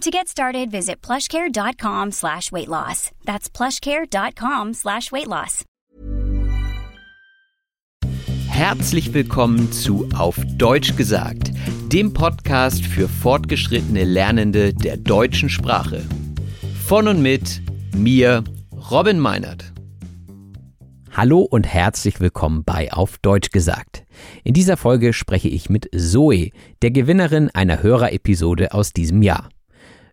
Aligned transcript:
To 0.00 0.10
get 0.10 0.28
started, 0.28 0.70
visit 0.70 1.02
plushcare.com 1.02 2.12
slash 2.12 2.50
weight 2.50 2.68
loss. 2.68 3.10
That's 3.26 3.50
plushcare.com 3.50 4.72
slash 4.72 5.12
weight 5.12 5.26
loss. 5.26 5.66
Herzlich 8.48 9.12
willkommen 9.12 9.72
zu 9.72 10.08
Auf 10.16 10.36
Deutsch 10.56 10.96
gesagt, 10.96 11.52
dem 11.92 12.14
Podcast 12.14 12.86
für 12.86 13.08
fortgeschrittene 13.08 14.04
Lernende 14.04 14.72
der 14.72 14.96
deutschen 14.96 15.50
Sprache. 15.50 16.02
Von 16.86 17.06
und 17.06 17.20
mit 17.20 17.60
mir, 17.94 18.42
Robin 18.90 19.18
Meinert. 19.18 19.70
Hallo 21.12 21.40
und 21.40 21.66
herzlich 21.66 22.20
willkommen 22.20 22.64
bei 22.64 22.90
Auf 22.90 23.18
Deutsch 23.18 23.50
gesagt. 23.50 24.04
In 24.44 24.54
dieser 24.54 24.78
Folge 24.78 25.12
spreche 25.12 25.48
ich 25.48 25.68
mit 25.68 25.90
Zoe, 25.94 26.52
der 26.80 26.90
Gewinnerin 26.90 27.50
einer 27.50 27.82
Hörerepisode 27.82 28.72
aus 28.72 28.94
diesem 28.94 29.20
Jahr. 29.20 29.50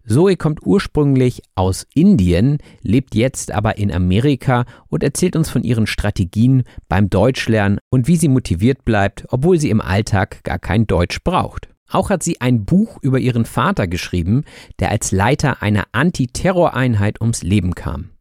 Zoe 0.07 0.37
kommt 0.37 0.65
ursprünglich 0.65 1.41
aus 1.55 1.85
Indien, 1.93 2.59
lebt 2.81 3.13
jetzt 3.13 3.51
aber 3.51 3.77
in 3.77 3.91
Amerika 3.91 4.65
und 4.87 5.03
erzählt 5.03 5.35
uns 5.35 5.49
von 5.49 5.63
ihren 5.63 5.85
Strategien 5.85 6.63
beim 6.87 7.09
Deutschlernen 7.09 7.79
und 7.89 8.07
wie 8.07 8.15
sie 8.15 8.29
motiviert 8.29 8.85
bleibt, 8.85 9.25
obwohl 9.29 9.59
sie 9.59 9.69
im 9.69 9.81
Alltag 9.81 10.43
gar 10.43 10.59
kein 10.59 10.87
Deutsch 10.87 11.23
braucht. 11.23 11.67
Auch 11.89 12.09
hat 12.09 12.23
sie 12.23 12.39
ein 12.41 12.65
Buch 12.65 12.97
über 13.01 13.19
ihren 13.19 13.45
Vater 13.45 13.87
geschrieben, 13.87 14.43
der 14.79 14.91
als 14.91 15.11
Leiter 15.11 15.61
einer 15.61 15.85
Antiterroreinheit 15.91 17.19
ums 17.21 17.43
Leben 17.43 17.75
kam, 17.75 18.11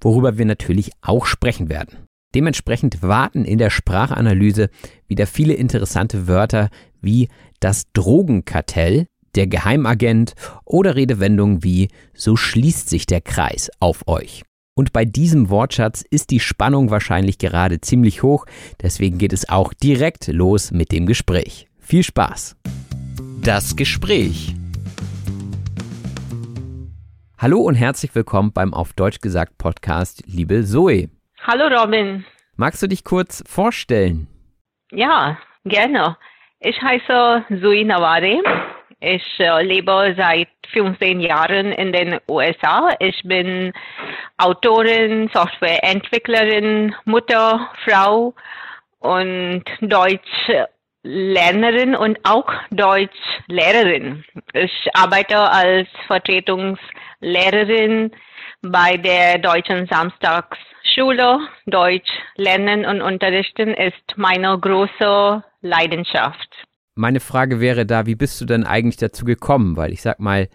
worüber 0.00 0.38
wir 0.38 0.46
natürlich 0.46 0.92
auch 1.02 1.26
sprechen 1.26 1.68
werden. 1.68 2.06
Dementsprechend 2.34 3.02
warten 3.02 3.44
in 3.44 3.58
der 3.58 3.70
Sprachanalyse 3.70 4.68
wieder 5.06 5.26
viele 5.26 5.54
interessante 5.54 6.26
Wörter 6.26 6.68
wie 7.00 7.28
das 7.60 7.84
Drogenkartell, 7.92 9.06
der 9.36 9.46
Geheimagent 9.46 10.34
oder 10.64 10.96
Redewendungen 10.96 11.62
wie 11.62 11.88
so 12.14 12.36
schließt 12.36 12.88
sich 12.88 13.06
der 13.06 13.20
Kreis 13.20 13.70
auf 13.80 14.06
euch. 14.06 14.42
Und 14.76 14.92
bei 14.92 15.04
diesem 15.04 15.50
Wortschatz 15.50 16.02
ist 16.02 16.30
die 16.30 16.40
Spannung 16.40 16.90
wahrscheinlich 16.90 17.38
gerade 17.38 17.80
ziemlich 17.80 18.22
hoch, 18.22 18.46
deswegen 18.82 19.18
geht 19.18 19.32
es 19.32 19.48
auch 19.48 19.72
direkt 19.72 20.26
los 20.28 20.72
mit 20.72 20.90
dem 20.90 21.06
Gespräch. 21.06 21.68
Viel 21.78 22.02
Spaß! 22.02 22.56
Das 23.40 23.76
Gespräch. 23.76 24.54
Hallo 27.38 27.60
und 27.60 27.74
herzlich 27.74 28.14
willkommen 28.14 28.52
beim 28.52 28.72
Auf 28.72 28.94
Deutsch 28.94 29.20
gesagt 29.20 29.58
Podcast, 29.58 30.22
liebe 30.26 30.64
Zoe. 30.64 31.10
Hallo 31.42 31.66
Robin. 31.66 32.24
Magst 32.56 32.82
du 32.82 32.86
dich 32.86 33.04
kurz 33.04 33.44
vorstellen? 33.46 34.28
Ja, 34.90 35.36
gerne. 35.64 36.16
Ich 36.60 36.80
heiße 36.80 37.44
Zoe 37.60 37.84
Naware. 37.84 38.42
Ich 39.06 39.38
äh, 39.38 39.62
lebe 39.62 40.14
seit 40.16 40.48
15 40.72 41.20
Jahren 41.20 41.72
in 41.72 41.92
den 41.92 42.18
USA. 42.26 42.96
Ich 43.00 43.22
bin 43.22 43.74
Autorin, 44.38 45.28
Softwareentwicklerin, 45.30 46.94
Mutter, 47.04 47.70
Frau 47.84 48.32
und 49.00 49.62
Deutschlernerin 49.82 51.94
und 51.94 52.18
auch 52.24 52.50
Deutschlehrerin. 52.70 54.24
Ich 54.54 54.72
arbeite 54.94 55.38
als 55.38 55.86
Vertretungslehrerin 56.06 58.10
bei 58.62 58.96
der 58.96 59.36
Deutschen 59.36 59.86
Samstagsschule. 59.86 61.40
Deutsch 61.66 62.10
lernen 62.36 62.86
und 62.86 63.02
unterrichten 63.02 63.74
ist 63.74 64.16
meine 64.16 64.58
große 64.58 65.44
Leidenschaft. 65.60 66.48
Meine 66.96 67.20
Frage 67.20 67.60
wäre 67.60 67.86
da, 67.86 68.06
wie 68.06 68.14
bist 68.14 68.40
du 68.40 68.44
denn 68.44 68.64
eigentlich 68.64 68.96
dazu 68.96 69.24
gekommen? 69.24 69.76
Weil 69.76 69.92
ich 69.92 70.02
sag 70.02 70.20
mal, 70.20 70.48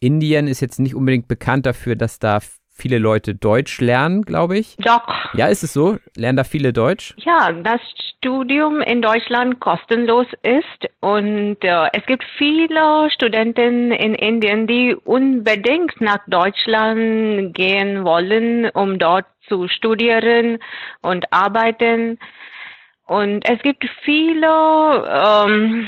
Indien 0.00 0.46
ist 0.46 0.60
jetzt 0.60 0.78
nicht 0.78 0.94
unbedingt 0.94 1.28
bekannt 1.28 1.64
dafür, 1.64 1.96
dass 1.96 2.18
da 2.18 2.40
viele 2.74 2.98
Leute 2.98 3.34
Deutsch 3.34 3.80
lernen, 3.80 4.22
glaube 4.22 4.58
ich. 4.58 4.76
Doch. 4.78 5.06
Ja, 5.34 5.46
ist 5.46 5.62
es 5.62 5.72
so? 5.72 5.98
Lernen 6.16 6.36
da 6.36 6.44
viele 6.44 6.72
Deutsch? 6.72 7.14
Ja, 7.18 7.52
das 7.52 7.80
Studium 8.18 8.80
in 8.80 9.00
Deutschland 9.00 9.60
kostenlos 9.60 10.26
ist 10.42 10.90
und 11.00 11.56
äh, 11.62 11.88
es 11.92 12.04
gibt 12.06 12.24
viele 12.36 13.10
Studenten 13.10 13.92
in 13.92 14.14
Indien, 14.14 14.66
die 14.66 14.94
unbedingt 14.94 16.00
nach 16.00 16.20
Deutschland 16.26 17.54
gehen 17.54 18.04
wollen, 18.04 18.68
um 18.70 18.98
dort 18.98 19.26
zu 19.48 19.68
studieren 19.68 20.58
und 21.00 21.32
arbeiten. 21.32 22.18
Und 23.12 23.46
es 23.46 23.60
gibt 23.60 23.84
viele 24.04 24.46
ähm, 24.46 25.86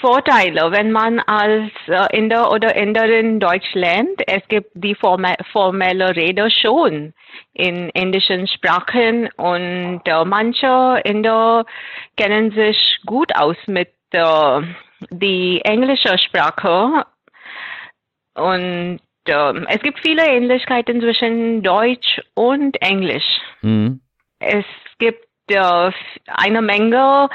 Vorteile, 0.00 0.72
wenn 0.72 0.90
man 0.90 1.20
als 1.20 1.70
äh, 1.86 2.18
Inder 2.18 2.50
oder 2.50 2.74
Inderin 2.74 3.38
Deutsch 3.38 3.72
lernt. 3.74 4.20
Es 4.26 4.42
gibt 4.48 4.72
die 4.74 4.96
forme 4.96 5.36
formelle 5.52 6.16
Rede 6.16 6.50
schon 6.50 7.14
in 7.52 7.90
indischen 7.90 8.48
Sprachen 8.48 9.28
und 9.36 10.00
äh, 10.04 10.24
manche 10.24 11.00
Inder 11.04 11.64
kennen 12.16 12.50
sich 12.50 12.98
gut 13.06 13.32
aus 13.36 13.56
mit 13.68 13.92
äh, 14.10 14.62
die 15.10 15.60
englische 15.64 16.18
Sprache 16.18 17.06
und 18.34 18.98
äh, 19.28 19.52
es 19.68 19.80
gibt 19.80 20.00
viele 20.00 20.26
Ähnlichkeiten 20.26 21.00
zwischen 21.00 21.62
Deutsch 21.62 22.20
und 22.34 22.82
Englisch. 22.82 23.40
Mhm. 23.60 24.00
Es 24.40 24.64
gibt 24.98 25.24
eine 25.48 26.62
Menge 26.62 27.28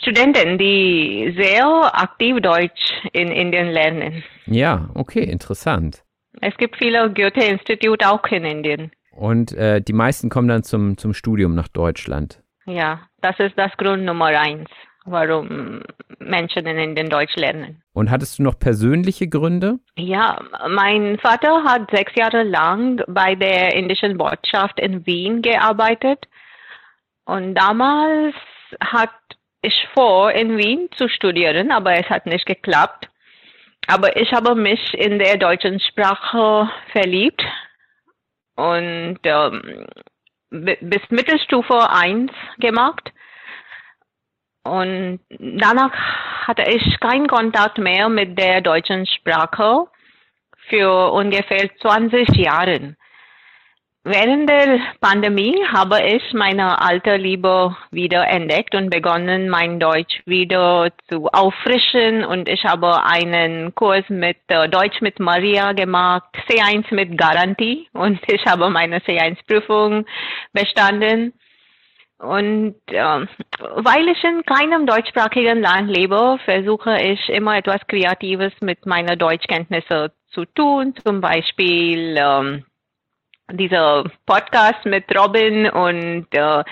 Studenten, 0.00 0.58
die 0.58 1.34
sehr 1.36 1.66
aktiv 1.94 2.40
Deutsch 2.40 2.92
in 3.12 3.28
Indien 3.28 3.68
lernen. 3.68 4.22
Ja, 4.46 4.90
okay, 4.94 5.22
interessant. 5.22 6.02
Es 6.40 6.56
gibt 6.56 6.76
viele 6.76 7.10
Goethe-Institute 7.12 8.06
auch 8.08 8.24
in 8.26 8.44
Indien. 8.44 8.90
Und 9.12 9.52
äh, 9.52 9.80
die 9.80 9.92
meisten 9.92 10.28
kommen 10.28 10.48
dann 10.48 10.64
zum, 10.64 10.98
zum 10.98 11.14
Studium 11.14 11.54
nach 11.54 11.68
Deutschland. 11.68 12.42
Ja, 12.66 13.00
das 13.20 13.38
ist 13.38 13.56
das 13.56 13.70
Grund 13.76 14.04
Nummer 14.04 14.26
eins, 14.26 14.68
warum 15.04 15.82
Menschen 16.18 16.66
in 16.66 16.78
Indien 16.78 17.08
Deutsch 17.08 17.36
lernen. 17.36 17.82
Und 17.92 18.10
hattest 18.10 18.38
du 18.38 18.42
noch 18.42 18.58
persönliche 18.58 19.28
Gründe? 19.28 19.78
Ja, 19.96 20.40
mein 20.68 21.18
Vater 21.18 21.62
hat 21.62 21.90
sechs 21.90 22.14
Jahre 22.16 22.42
lang 22.42 23.02
bei 23.06 23.34
der 23.36 23.74
indischen 23.74 24.18
Botschaft 24.18 24.80
in 24.80 25.06
Wien 25.06 25.42
gearbeitet. 25.42 26.26
Und 27.24 27.54
damals 27.54 28.34
hat 28.80 29.10
ich 29.62 29.88
vor, 29.94 30.30
in 30.32 30.58
Wien 30.58 30.88
zu 30.96 31.08
studieren, 31.08 31.72
aber 31.72 31.94
es 31.94 32.08
hat 32.10 32.26
nicht 32.26 32.46
geklappt. 32.46 33.08
Aber 33.86 34.16
ich 34.16 34.32
habe 34.32 34.54
mich 34.54 34.94
in 34.94 35.18
der 35.18 35.36
deutschen 35.36 35.80
Sprache 35.80 36.70
verliebt. 36.92 37.42
Und 38.56 39.18
ähm, 39.24 39.86
bis 40.50 41.10
Mittelstufe 41.10 41.90
1 41.90 42.30
gemacht. 42.58 43.12
Und 44.62 45.20
danach 45.28 45.92
hatte 46.46 46.70
ich 46.70 47.00
keinen 47.00 47.26
Kontakt 47.26 47.78
mehr 47.78 48.08
mit 48.08 48.38
der 48.38 48.60
deutschen 48.60 49.06
Sprache 49.06 49.86
für 50.68 51.12
ungefähr 51.12 51.68
20 51.80 52.28
Jahre. 52.36 52.96
Während 54.06 54.50
der 54.50 54.80
Pandemie 55.00 55.64
habe 55.66 55.98
ich 56.02 56.34
meine 56.34 56.78
alte 56.78 57.16
Liebe 57.16 57.74
wieder 57.90 58.28
entdeckt 58.28 58.74
und 58.74 58.90
begonnen, 58.90 59.48
mein 59.48 59.80
Deutsch 59.80 60.20
wieder 60.26 60.90
zu 61.08 61.28
auffrischen. 61.28 62.22
Und 62.22 62.46
ich 62.46 62.64
habe 62.64 63.02
einen 63.02 63.74
Kurs 63.74 64.04
mit 64.10 64.36
äh, 64.48 64.68
Deutsch 64.68 65.00
mit 65.00 65.20
Maria 65.20 65.72
gemacht, 65.72 66.24
C1 66.46 66.94
mit 66.94 67.16
Garantie. 67.16 67.88
Und 67.94 68.20
ich 68.26 68.44
habe 68.44 68.68
meine 68.68 68.98
C1-Prüfung 68.98 70.04
bestanden. 70.52 71.32
Und 72.18 72.76
äh, 72.88 73.26
weil 73.58 74.08
ich 74.08 74.22
in 74.22 74.42
keinem 74.44 74.84
deutschsprachigen 74.86 75.62
Land 75.62 75.90
lebe, 75.90 76.38
versuche 76.44 77.00
ich 77.00 77.26
immer 77.30 77.56
etwas 77.56 77.80
Kreatives 77.86 78.52
mit 78.60 78.84
meiner 78.84 79.16
Deutschkenntnisse 79.16 80.12
zu 80.28 80.44
tun. 80.44 80.94
Zum 81.02 81.22
Beispiel 81.22 82.16
ähm, 82.18 82.66
dieser 83.52 84.04
Podcast 84.26 84.84
mit 84.84 85.04
Robin 85.16 85.68
und 85.68 86.26
äh, 86.32 86.64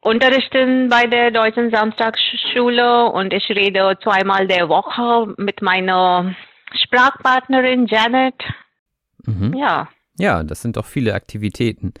unterrichten 0.00 0.88
bei 0.88 1.06
der 1.06 1.30
Deutschen 1.30 1.70
Samstagsschule 1.70 3.06
und 3.10 3.32
ich 3.32 3.48
rede 3.50 3.98
zweimal 4.02 4.46
der 4.46 4.68
Woche 4.68 5.34
mit 5.36 5.60
meiner 5.60 6.34
Sprachpartnerin 6.72 7.86
Janet. 7.86 8.34
Mhm. 9.26 9.54
Ja. 9.54 9.88
Ja, 10.18 10.42
das 10.42 10.62
sind 10.62 10.76
doch 10.76 10.86
viele 10.86 11.14
Aktivitäten. 11.14 11.94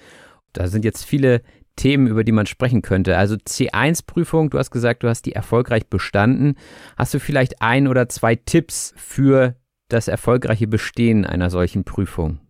Da 0.52 0.66
sind 0.66 0.84
jetzt 0.84 1.04
viele 1.04 1.42
Themen, 1.76 2.08
über 2.08 2.24
die 2.24 2.32
man 2.32 2.46
sprechen 2.46 2.82
könnte. 2.82 3.16
Also 3.16 3.36
C1-Prüfung, 3.36 4.50
du 4.50 4.58
hast 4.58 4.70
gesagt, 4.70 5.04
du 5.04 5.08
hast 5.08 5.22
die 5.26 5.32
erfolgreich 5.32 5.86
bestanden. 5.88 6.56
Hast 6.96 7.14
du 7.14 7.20
vielleicht 7.20 7.62
ein 7.62 7.86
oder 7.86 8.08
zwei 8.08 8.34
Tipps 8.34 8.92
für 8.96 9.54
das 9.88 10.08
erfolgreiche 10.08 10.66
Bestehen 10.66 11.24
einer 11.24 11.50
solchen 11.50 11.84
Prüfung? 11.84 12.40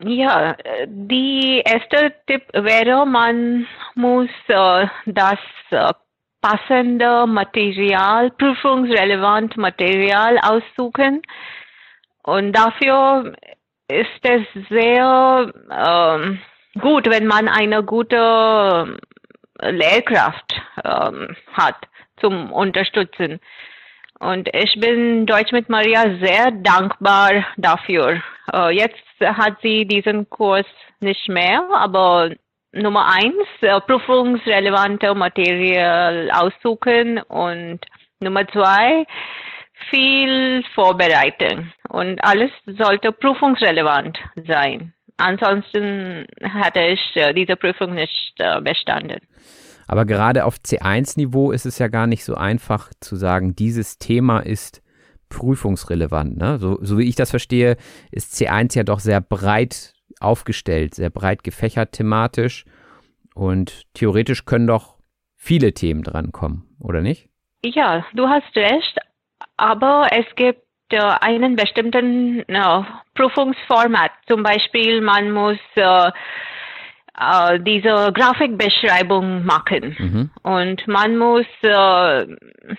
Ja, 0.00 0.56
die 0.86 1.60
erste 1.64 2.14
Tipp 2.26 2.42
wäre, 2.52 3.04
man 3.04 3.66
muss 3.96 4.28
äh, 4.46 4.86
das 5.06 5.40
äh, 5.70 5.92
passende 6.40 7.26
Material, 7.26 8.30
prüfungsrelevant 8.30 9.56
Material 9.56 10.38
aussuchen. 10.38 11.22
Und 12.22 12.52
dafür 12.52 13.34
ist 13.88 14.22
es 14.22 14.42
sehr 14.68 15.52
äh, 15.68 16.78
gut, 16.78 17.10
wenn 17.10 17.26
man 17.26 17.48
eine 17.48 17.82
gute 17.82 18.98
Lehrkraft 19.60 20.62
ähm, 20.84 21.34
hat 21.54 21.76
zum 22.20 22.52
Unterstützen. 22.52 23.40
Und 24.20 24.48
ich 24.52 24.78
bin 24.80 25.26
Deutsch 25.26 25.52
mit 25.52 25.68
Maria 25.68 26.18
sehr 26.20 26.50
dankbar 26.50 27.44
dafür. 27.56 28.20
Äh, 28.52 28.70
jetzt 28.76 28.96
hat 29.20 29.58
sie 29.62 29.86
diesen 29.86 30.28
Kurs 30.28 30.66
nicht 31.00 31.28
mehr, 31.28 31.62
aber 31.72 32.30
Nummer 32.72 33.06
eins, 33.06 33.46
äh, 33.60 33.80
prüfungsrelevante 33.80 35.14
Material 35.14 36.30
aussuchen 36.32 37.18
und 37.22 37.80
Nummer 38.20 38.46
zwei, 38.48 39.06
viel 39.90 40.64
vorbereiten 40.74 41.72
und 41.88 42.22
alles 42.24 42.50
sollte 42.66 43.12
prüfungsrelevant 43.12 44.18
sein. 44.46 44.92
Ansonsten 45.16 46.26
hatte 46.42 46.80
ich 46.80 47.00
äh, 47.14 47.32
diese 47.32 47.56
Prüfung 47.56 47.94
nicht 47.94 48.34
bestanden. 48.62 49.20
Aber 49.88 50.04
gerade 50.04 50.44
auf 50.44 50.56
C1-Niveau 50.56 51.50
ist 51.50 51.66
es 51.66 51.78
ja 51.78 51.88
gar 51.88 52.06
nicht 52.06 52.24
so 52.24 52.34
einfach 52.34 52.90
zu 53.00 53.16
sagen, 53.16 53.56
dieses 53.56 53.98
Thema 53.98 54.40
ist 54.40 54.82
prüfungsrelevant. 55.30 56.36
Ne? 56.36 56.58
So, 56.58 56.78
so 56.82 56.98
wie 56.98 57.08
ich 57.08 57.16
das 57.16 57.30
verstehe, 57.30 57.76
ist 58.10 58.34
C1 58.34 58.76
ja 58.76 58.84
doch 58.84 59.00
sehr 59.00 59.20
breit 59.20 59.94
aufgestellt, 60.20 60.94
sehr 60.94 61.10
breit 61.10 61.42
gefächert 61.42 61.92
thematisch. 61.92 62.64
Und 63.34 63.84
theoretisch 63.94 64.44
können 64.44 64.66
doch 64.66 64.96
viele 65.36 65.72
Themen 65.72 66.02
drankommen, 66.02 66.76
oder 66.80 67.00
nicht? 67.00 67.28
Ja, 67.64 68.04
du 68.14 68.28
hast 68.28 68.54
recht. 68.56 68.98
Aber 69.56 70.08
es 70.12 70.26
gibt 70.36 70.62
äh, 70.90 70.98
einen 70.98 71.56
bestimmten 71.56 72.40
äh, 72.48 72.82
Prüfungsformat. 73.14 74.10
Zum 74.26 74.42
Beispiel, 74.42 75.00
man 75.00 75.30
muss 75.30 75.58
äh, 75.76 76.10
äh, 77.18 77.58
diese 77.60 78.12
Grafikbeschreibung 78.12 79.44
machen. 79.44 79.96
Mhm. 79.98 80.30
Und 80.42 80.86
man 80.86 81.16
muss 81.16 81.46
äh, 81.62 82.26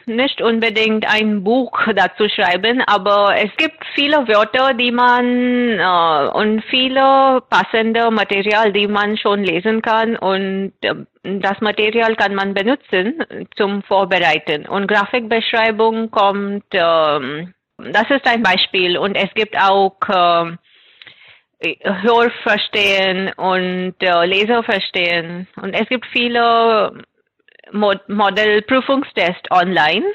nicht 0.06 0.42
unbedingt 0.42 1.06
ein 1.12 1.44
Buch 1.44 1.72
dazu 1.96 2.30
schreiben, 2.30 2.82
aber 2.88 3.36
es 3.36 3.52
gibt 3.58 3.84
viele 3.96 4.28
Wörter, 4.28 4.74
die 4.74 4.92
man 4.92 5.80
äh, 5.80 6.38
und 6.38 6.64
viele 6.70 7.42
passende 7.50 8.12
Material, 8.12 8.72
die 8.72 8.88
man 8.88 9.18
schon 9.18 9.44
lesen 9.44 9.82
kann 9.82 10.16
und 10.16 10.74
äh, 10.82 10.96
das 11.24 11.60
Material 11.60 12.16
kann 12.16 12.34
man 12.34 12.54
benutzen 12.54 13.24
zum 13.56 13.84
Vorbereiten. 13.84 14.66
Und 14.66 14.88
Grafikbeschreibung 14.88 16.10
kommt, 16.12 16.64
äh, 16.74 17.46
das 17.78 18.10
ist 18.10 18.26
ein 18.26 18.44
Beispiel 18.44 18.98
und 18.98 19.16
es 19.16 19.34
gibt 19.34 19.58
auch 19.58 19.98
äh, 21.60 21.76
Hörverstehen 21.84 23.34
und 23.34 23.96
äh, 24.00 24.26
Leserverstehen. 24.26 25.48
Und 25.62 25.74
es 25.74 25.88
gibt 25.90 26.06
viele 26.08 27.04
Mod 27.72 28.08
Modellprüfungstests 28.08 29.52
online. 29.52 30.06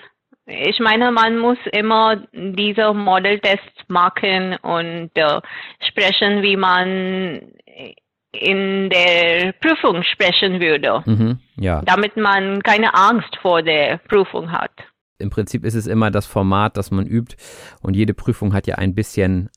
Ich 0.46 0.78
meine, 0.78 1.10
man 1.10 1.38
muss 1.38 1.58
immer 1.72 2.16
diese 2.32 2.92
Modeltests 2.92 3.88
machen 3.88 4.56
und 4.62 5.10
äh, 5.14 5.40
sprechen, 5.80 6.42
wie 6.42 6.56
man 6.56 7.40
in 8.34 8.90
der 8.90 9.52
Prüfung 9.52 10.02
sprechen 10.02 10.60
würde. 10.60 11.02
Mhm, 11.06 11.38
ja. 11.56 11.82
Damit 11.82 12.16
man 12.16 12.62
keine 12.62 12.94
Angst 12.94 13.36
vor 13.40 13.62
der 13.62 13.98
Prüfung 13.98 14.50
hat. 14.50 14.72
Im 15.18 15.30
Prinzip 15.30 15.64
ist 15.64 15.74
es 15.74 15.86
immer 15.86 16.10
das 16.10 16.26
Format, 16.26 16.76
das 16.76 16.90
man 16.90 17.06
übt. 17.06 17.36
Und 17.80 17.94
jede 17.94 18.14
Prüfung 18.14 18.52
hat 18.52 18.66
ja 18.66 18.76
ein 18.76 18.94
bisschen 18.94 19.48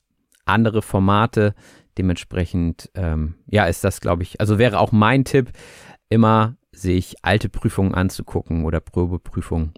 andere 0.48 0.82
Formate. 0.82 1.54
Dementsprechend, 1.96 2.90
ähm, 2.94 3.34
ja, 3.46 3.66
ist 3.66 3.84
das, 3.84 4.00
glaube 4.00 4.22
ich, 4.22 4.40
also 4.40 4.58
wäre 4.58 4.78
auch 4.78 4.92
mein 4.92 5.24
Tipp, 5.24 5.50
immer 6.08 6.56
sich 6.72 7.16
alte 7.22 7.48
Prüfungen 7.48 7.94
anzugucken 7.94 8.64
oder 8.64 8.80
Probeprüfungen. 8.80 9.72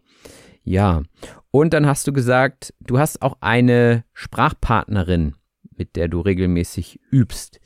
Ja, 0.63 1.03
und 1.51 1.73
dann 1.73 1.87
hast 1.87 2.07
du 2.07 2.13
gesagt, 2.13 2.75
du 2.81 2.99
hast 2.99 3.23
auch 3.23 3.39
eine 3.41 4.05
Sprachpartnerin, 4.13 5.35
mit 5.77 5.97
der 5.97 6.09
du 6.09 6.21
regelmäßig 6.21 7.01
übst. 7.11 7.61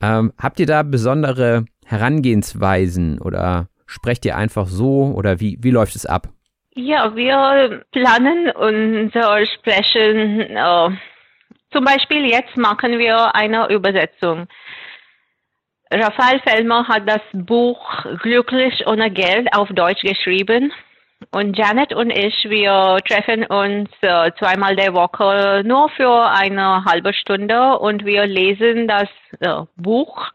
Ähm, 0.00 0.32
habt 0.38 0.60
ihr 0.60 0.66
da 0.66 0.82
besondere 0.82 1.64
Herangehensweisen 1.86 3.18
oder 3.20 3.68
sprecht 3.86 4.24
ihr 4.26 4.36
einfach 4.36 4.66
so 4.66 5.12
oder 5.14 5.40
wie, 5.40 5.58
wie 5.62 5.70
läuft 5.70 5.96
es 5.96 6.04
ab? 6.04 6.28
Ja, 6.74 7.16
wir 7.16 7.84
planen 7.92 8.50
unser 8.50 9.46
Sprechen 9.46 10.40
äh, 10.40 10.90
zum 11.72 11.84
Beispiel 11.84 12.26
jetzt 12.26 12.56
machen 12.56 12.98
wir 12.98 13.34
eine 13.34 13.68
Übersetzung. 13.68 14.46
Raphael 15.90 16.40
Fellmer 16.40 16.88
hat 16.88 17.08
das 17.08 17.22
Buch 17.32 18.04
Glücklich 18.22 18.86
ohne 18.86 19.10
Geld 19.10 19.54
auf 19.54 19.68
Deutsch 19.68 20.02
geschrieben. 20.02 20.72
Und 21.32 21.56
Janet 21.56 21.94
und 21.94 22.10
ich, 22.10 22.44
wir 22.48 22.98
treffen 23.08 23.46
uns 23.46 23.88
äh, 24.02 24.30
zweimal 24.38 24.76
der 24.76 24.92
Woche 24.92 25.62
nur 25.64 25.88
für 25.90 26.28
eine 26.30 26.84
halbe 26.84 27.14
Stunde 27.14 27.78
und 27.78 28.04
wir 28.04 28.26
lesen 28.26 28.86
das 28.86 29.08
äh, 29.40 29.64
Buch. 29.76 30.28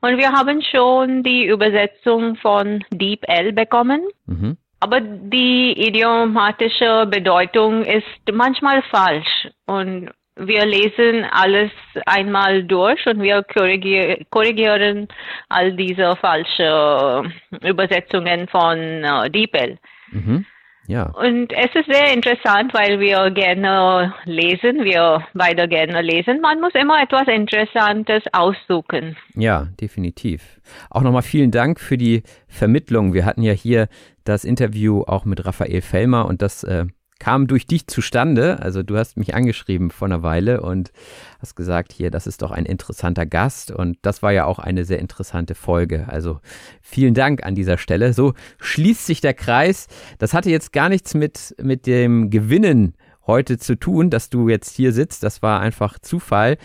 Und 0.00 0.18
wir 0.18 0.32
haben 0.32 0.62
schon 0.62 1.22
die 1.22 1.46
Übersetzung 1.46 2.36
von 2.36 2.82
Deep 2.90 3.24
L 3.28 3.52
bekommen. 3.52 4.02
Mhm. 4.26 4.56
Aber 4.80 5.00
die 5.00 5.74
idiomatische 5.76 7.06
Bedeutung 7.06 7.84
ist 7.84 8.06
manchmal 8.32 8.82
falsch. 8.90 9.48
Und 9.66 10.10
wir 10.46 10.66
lesen 10.66 11.24
alles 11.30 11.70
einmal 12.06 12.64
durch 12.64 13.04
und 13.06 13.22
wir 13.22 13.42
korrigier 13.42 14.24
korrigieren 14.30 15.08
all 15.48 15.72
diese 15.72 16.16
falschen 16.16 17.32
Übersetzungen 17.62 18.48
von 18.48 18.78
äh, 18.78 19.30
DeepL. 19.30 19.78
Mhm. 20.10 20.46
Ja. 20.88 21.10
Und 21.10 21.52
es 21.52 21.74
ist 21.74 21.86
sehr 21.86 22.12
interessant, 22.12 22.74
weil 22.74 22.98
wir 22.98 23.30
gerne 23.30 24.14
lesen, 24.24 24.84
wir 24.84 25.24
beide 25.32 25.68
gerne 25.68 26.02
lesen. 26.02 26.40
Man 26.40 26.60
muss 26.60 26.74
immer 26.74 27.00
etwas 27.00 27.28
Interessantes 27.28 28.22
aussuchen. 28.32 29.16
Ja, 29.34 29.68
definitiv. 29.80 30.60
Auch 30.90 31.02
nochmal 31.02 31.22
vielen 31.22 31.52
Dank 31.52 31.78
für 31.78 31.96
die 31.96 32.24
Vermittlung. 32.48 33.14
Wir 33.14 33.24
hatten 33.24 33.42
ja 33.42 33.52
hier 33.52 33.88
das 34.24 34.44
Interview 34.44 35.02
auch 35.02 35.24
mit 35.24 35.46
Raphael 35.46 35.82
Fellmer 35.82 36.26
und 36.26 36.42
das 36.42 36.64
äh, 36.64 36.86
kam 37.22 37.46
durch 37.46 37.68
dich 37.68 37.86
zustande. 37.86 38.58
Also 38.58 38.82
du 38.82 38.96
hast 38.96 39.16
mich 39.16 39.32
angeschrieben 39.32 39.92
vor 39.92 40.08
einer 40.08 40.24
Weile 40.24 40.60
und 40.60 40.90
hast 41.38 41.54
gesagt, 41.54 41.92
hier, 41.92 42.10
das 42.10 42.26
ist 42.26 42.42
doch 42.42 42.50
ein 42.50 42.66
interessanter 42.66 43.26
Gast. 43.26 43.70
Und 43.70 43.96
das 44.02 44.24
war 44.24 44.32
ja 44.32 44.44
auch 44.44 44.58
eine 44.58 44.84
sehr 44.84 44.98
interessante 44.98 45.54
Folge. 45.54 46.08
Also 46.08 46.40
vielen 46.80 47.14
Dank 47.14 47.44
an 47.44 47.54
dieser 47.54 47.78
Stelle. 47.78 48.12
So 48.12 48.34
schließt 48.58 49.06
sich 49.06 49.20
der 49.20 49.34
Kreis. 49.34 49.86
Das 50.18 50.34
hatte 50.34 50.50
jetzt 50.50 50.72
gar 50.72 50.88
nichts 50.88 51.14
mit, 51.14 51.54
mit 51.62 51.86
dem 51.86 52.28
Gewinnen 52.28 52.94
heute 53.24 53.56
zu 53.56 53.76
tun, 53.76 54.10
dass 54.10 54.28
du 54.28 54.48
jetzt 54.48 54.74
hier 54.74 54.92
sitzt. 54.92 55.22
Das 55.22 55.42
war 55.42 55.60
einfach 55.60 56.00
Zufall. 56.00 56.58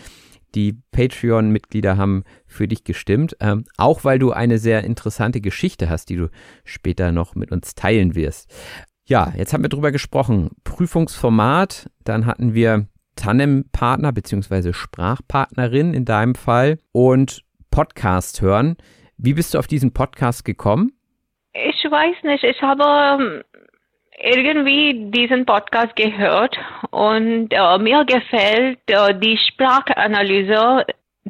Die 0.56 0.76
Patreon-Mitglieder 0.92 1.96
haben 1.96 2.24
für 2.46 2.66
dich 2.66 2.82
gestimmt, 2.82 3.36
ähm, 3.38 3.64
auch 3.76 4.04
weil 4.04 4.18
du 4.18 4.32
eine 4.32 4.58
sehr 4.58 4.82
interessante 4.82 5.40
Geschichte 5.40 5.90
hast, 5.90 6.08
die 6.08 6.16
du 6.16 6.30
später 6.64 7.12
noch 7.12 7.34
mit 7.34 7.52
uns 7.52 7.74
teilen 7.74 8.14
wirst. 8.14 8.50
Ja, 9.08 9.32
jetzt 9.34 9.54
haben 9.54 9.62
wir 9.62 9.70
drüber 9.70 9.90
gesprochen. 9.90 10.50
Prüfungsformat, 10.64 11.88
dann 12.04 12.26
hatten 12.26 12.52
wir 12.52 12.88
Tandem-Partner 13.16 14.12
bzw. 14.12 14.74
Sprachpartnerin 14.74 15.94
in 15.94 16.04
deinem 16.04 16.34
Fall 16.34 16.76
und 16.92 17.40
Podcast 17.70 18.42
hören. 18.42 18.76
Wie 19.16 19.32
bist 19.32 19.54
du 19.54 19.58
auf 19.60 19.66
diesen 19.66 19.94
Podcast 19.94 20.44
gekommen? 20.44 20.92
Ich 21.54 21.90
weiß 21.90 22.22
nicht. 22.24 22.44
Ich 22.44 22.60
habe 22.60 22.84
ähm, 22.84 23.42
irgendwie 24.20 25.10
diesen 25.10 25.46
Podcast 25.46 25.96
gehört 25.96 26.58
und 26.90 27.48
äh, 27.50 27.78
mir 27.78 28.04
gefällt 28.04 28.78
äh, 28.88 29.18
die 29.18 29.38
Sprachanalyse. 29.38 30.84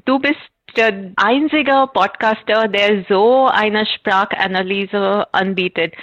Du 0.05 0.19
bist 0.19 0.41
der 0.77 1.13
einzige 1.17 1.89
Podcaster, 1.93 2.69
der 2.69 3.05
so 3.09 3.47
eine 3.47 3.87
Sprachanalyse 3.87 5.27
anbietet. 5.33 5.95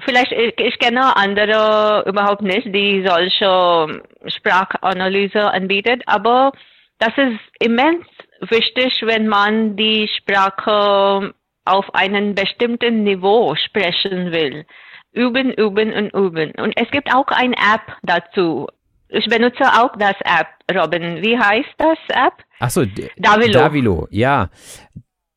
Vielleicht, 0.00 0.32
ich, 0.32 0.58
ich 0.58 0.78
kenne 0.78 1.16
andere 1.16 2.04
überhaupt 2.06 2.42
nicht, 2.42 2.66
die 2.74 3.04
solche 3.06 4.02
Sprachanalyse 4.26 5.50
anbietet, 5.50 6.02
aber 6.06 6.52
das 6.98 7.12
ist 7.16 7.40
immens 7.60 8.06
wichtig, 8.40 9.02
wenn 9.04 9.28
man 9.28 9.76
die 9.76 10.08
Sprache 10.08 11.34
auf 11.64 11.94
einem 11.94 12.34
bestimmten 12.34 13.04
Niveau 13.04 13.54
sprechen 13.54 14.32
will 14.32 14.66
üben, 15.14 15.52
üben 15.52 15.92
und 15.92 16.12
üben. 16.12 16.52
Und 16.56 16.72
es 16.76 16.90
gibt 16.90 17.12
auch 17.14 17.28
eine 17.28 17.54
App 17.54 17.96
dazu. 18.02 18.66
Ich 19.08 19.26
benutze 19.28 19.64
auch 19.64 19.96
das 19.96 20.16
App, 20.24 20.48
Robin. 20.76 21.22
Wie 21.22 21.38
heißt 21.38 21.74
das 21.78 21.98
App? 22.08 22.34
Achso, 22.58 22.84
Davilo. 23.16 23.52
Davilo, 23.52 24.08
ja. 24.10 24.48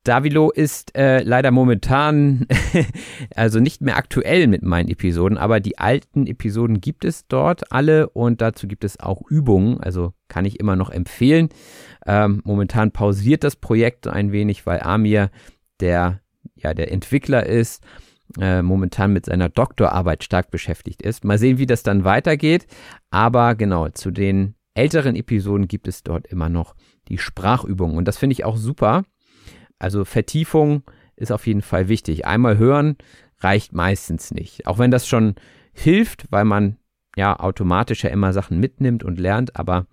Davilo 0.04 0.50
ist 0.50 0.96
äh, 0.96 1.22
leider 1.22 1.50
momentan, 1.50 2.46
also 3.34 3.60
nicht 3.60 3.82
mehr 3.82 3.96
aktuell 3.96 4.46
mit 4.46 4.62
meinen 4.62 4.88
Episoden, 4.88 5.36
aber 5.36 5.60
die 5.60 5.78
alten 5.78 6.26
Episoden 6.26 6.80
gibt 6.80 7.04
es 7.04 7.26
dort 7.26 7.72
alle 7.72 8.08
und 8.08 8.40
dazu 8.40 8.66
gibt 8.68 8.84
es 8.84 8.98
auch 9.00 9.20
Übungen, 9.28 9.80
also 9.80 10.14
kann 10.28 10.44
ich 10.44 10.60
immer 10.60 10.76
noch 10.76 10.90
empfehlen. 10.90 11.50
Ähm, 12.06 12.40
momentan 12.44 12.92
pausiert 12.92 13.44
das 13.44 13.56
Projekt 13.56 14.06
ein 14.06 14.32
wenig, 14.32 14.66
weil 14.66 14.80
Amir, 14.80 15.30
der 15.80 16.20
ja 16.56 16.74
der 16.74 16.90
Entwickler 16.90 17.44
ist, 17.44 17.82
äh, 18.40 18.62
momentan 18.62 19.12
mit 19.12 19.26
seiner 19.26 19.48
Doktorarbeit 19.48 20.24
stark 20.24 20.50
beschäftigt 20.50 21.02
ist. 21.02 21.24
Mal 21.24 21.38
sehen, 21.38 21.58
wie 21.58 21.66
das 21.66 21.82
dann 21.82 22.04
weitergeht. 22.04 22.66
Aber 23.10 23.54
genau, 23.54 23.88
zu 23.88 24.10
den 24.10 24.54
älteren 24.74 25.16
Episoden 25.16 25.66
gibt 25.66 25.88
es 25.88 26.02
dort 26.02 26.26
immer 26.26 26.48
noch 26.48 26.74
die 27.08 27.18
Sprachübungen. 27.18 27.96
Und 27.96 28.06
das 28.06 28.18
finde 28.18 28.34
ich 28.34 28.44
auch 28.44 28.56
super. 28.56 29.04
Also 29.78 30.04
Vertiefung 30.04 30.82
ist 31.16 31.32
auf 31.32 31.46
jeden 31.46 31.62
Fall 31.62 31.88
wichtig. 31.88 32.26
Einmal 32.26 32.58
hören 32.58 32.96
reicht 33.40 33.72
meistens 33.72 34.32
nicht. 34.32 34.66
Auch 34.66 34.78
wenn 34.78 34.90
das 34.90 35.06
schon 35.06 35.34
hilft, 35.72 36.26
weil 36.30 36.44
man 36.44 36.76
ja 37.16 37.38
automatisch 37.38 38.04
ja 38.04 38.10
immer 38.10 38.32
Sachen 38.32 38.58
mitnimmt 38.60 39.04
und 39.04 39.18
lernt. 39.18 39.56
Aber 39.56 39.86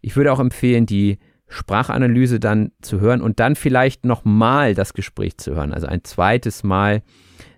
ich 0.00 0.16
würde 0.16 0.32
auch 0.32 0.40
empfehlen, 0.40 0.86
die 0.86 1.18
Sprachanalyse 1.48 2.40
dann 2.40 2.72
zu 2.80 3.00
hören 3.00 3.22
und 3.22 3.40
dann 3.40 3.56
vielleicht 3.56 4.04
nochmal 4.04 4.74
das 4.74 4.94
Gespräch 4.94 5.38
zu 5.38 5.54
hören. 5.54 5.72
Also 5.72 5.86
ein 5.86 6.04
zweites 6.04 6.64
Mal 6.64 7.02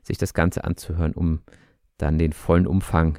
sich 0.03 0.19
das 0.19 0.35
Ganze 0.35 0.65
anzuhören, 0.65 1.13
um 1.13 1.41
dann 1.97 2.19
den 2.19 2.33
vollen 2.33 2.67
Umfang 2.67 3.19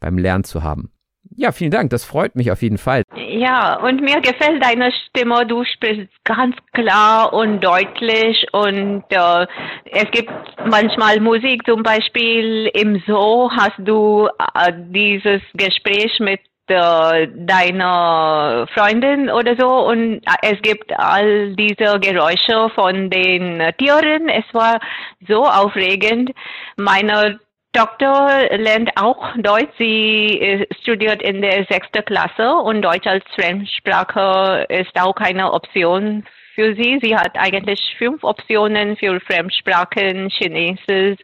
beim 0.00 0.18
Lernen 0.18 0.44
zu 0.44 0.62
haben. 0.62 0.90
Ja, 1.36 1.52
vielen 1.52 1.70
Dank, 1.70 1.90
das 1.90 2.04
freut 2.04 2.36
mich 2.36 2.50
auf 2.52 2.62
jeden 2.62 2.78
Fall. 2.78 3.02
Ja, 3.16 3.76
und 3.80 4.00
mir 4.00 4.20
gefällt 4.20 4.62
deine 4.62 4.92
Stimme. 4.92 5.44
Du 5.46 5.64
sprichst 5.64 6.08
ganz 6.24 6.56
klar 6.72 7.32
und 7.32 7.60
deutlich 7.60 8.46
und 8.52 9.04
äh, 9.10 9.46
es 9.90 10.10
gibt 10.12 10.32
manchmal 10.66 11.20
Musik, 11.20 11.66
zum 11.66 11.82
Beispiel 11.82 12.70
im 12.74 13.02
So 13.06 13.50
hast 13.50 13.78
du 13.78 14.28
äh, 14.54 14.72
dieses 14.90 15.42
Gespräch 15.54 16.20
mit 16.20 16.40
äh, 16.68 17.28
deiner 17.34 18.66
Freundin 18.72 19.28
oder 19.28 19.54
so 19.58 19.68
und 19.88 20.22
es 20.42 20.62
gibt 20.62 20.98
all 20.98 21.54
diese 21.56 21.98
Geräusche 22.00 22.70
von 22.74 23.10
den 23.10 23.60
Tieren. 23.78 24.28
Es 24.28 24.44
war 24.52 24.80
so 25.28 25.44
aufregend. 25.44 26.30
Meine 26.76 27.38
Tochter 27.74 28.56
lernt 28.56 28.90
auch 28.96 29.34
Deutsch. 29.36 29.72
Sie 29.78 30.38
äh, 30.40 30.66
studiert 30.80 31.22
in 31.22 31.42
der 31.42 31.64
sechsten 31.68 32.04
Klasse 32.04 32.54
und 32.54 32.82
Deutsch 32.82 33.06
als 33.06 33.24
Fremdsprache 33.34 34.64
ist 34.68 34.98
auch 34.98 35.14
keine 35.14 35.52
Option 35.52 36.24
für 36.54 36.74
sie. 36.76 37.00
Sie 37.02 37.16
hat 37.16 37.32
eigentlich 37.36 37.80
fünf 37.98 38.22
Optionen 38.22 38.96
für 38.96 39.18
Fremdsprachen, 39.20 40.30
Chinesisch, 40.30 41.18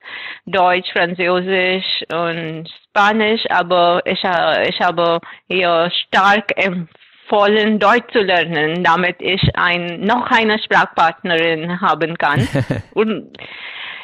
Deutsch, 0.46 0.92
Französisch 0.92 2.04
und 2.12 2.68
Spanisch, 2.88 3.42
aber 3.48 4.02
ich, 4.04 4.24
ich 4.24 4.80
habe 4.80 5.20
ihr 5.48 5.88
stark 6.08 6.50
empfohlen, 6.56 7.78
Deutsch 7.78 8.12
zu 8.12 8.22
lernen, 8.22 8.82
damit 8.82 9.16
ich 9.20 9.42
ein, 9.54 10.00
noch 10.00 10.28
eine 10.32 10.58
Sprachpartnerin 10.58 11.80
haben 11.80 12.18
kann. 12.18 12.48
und 12.94 13.38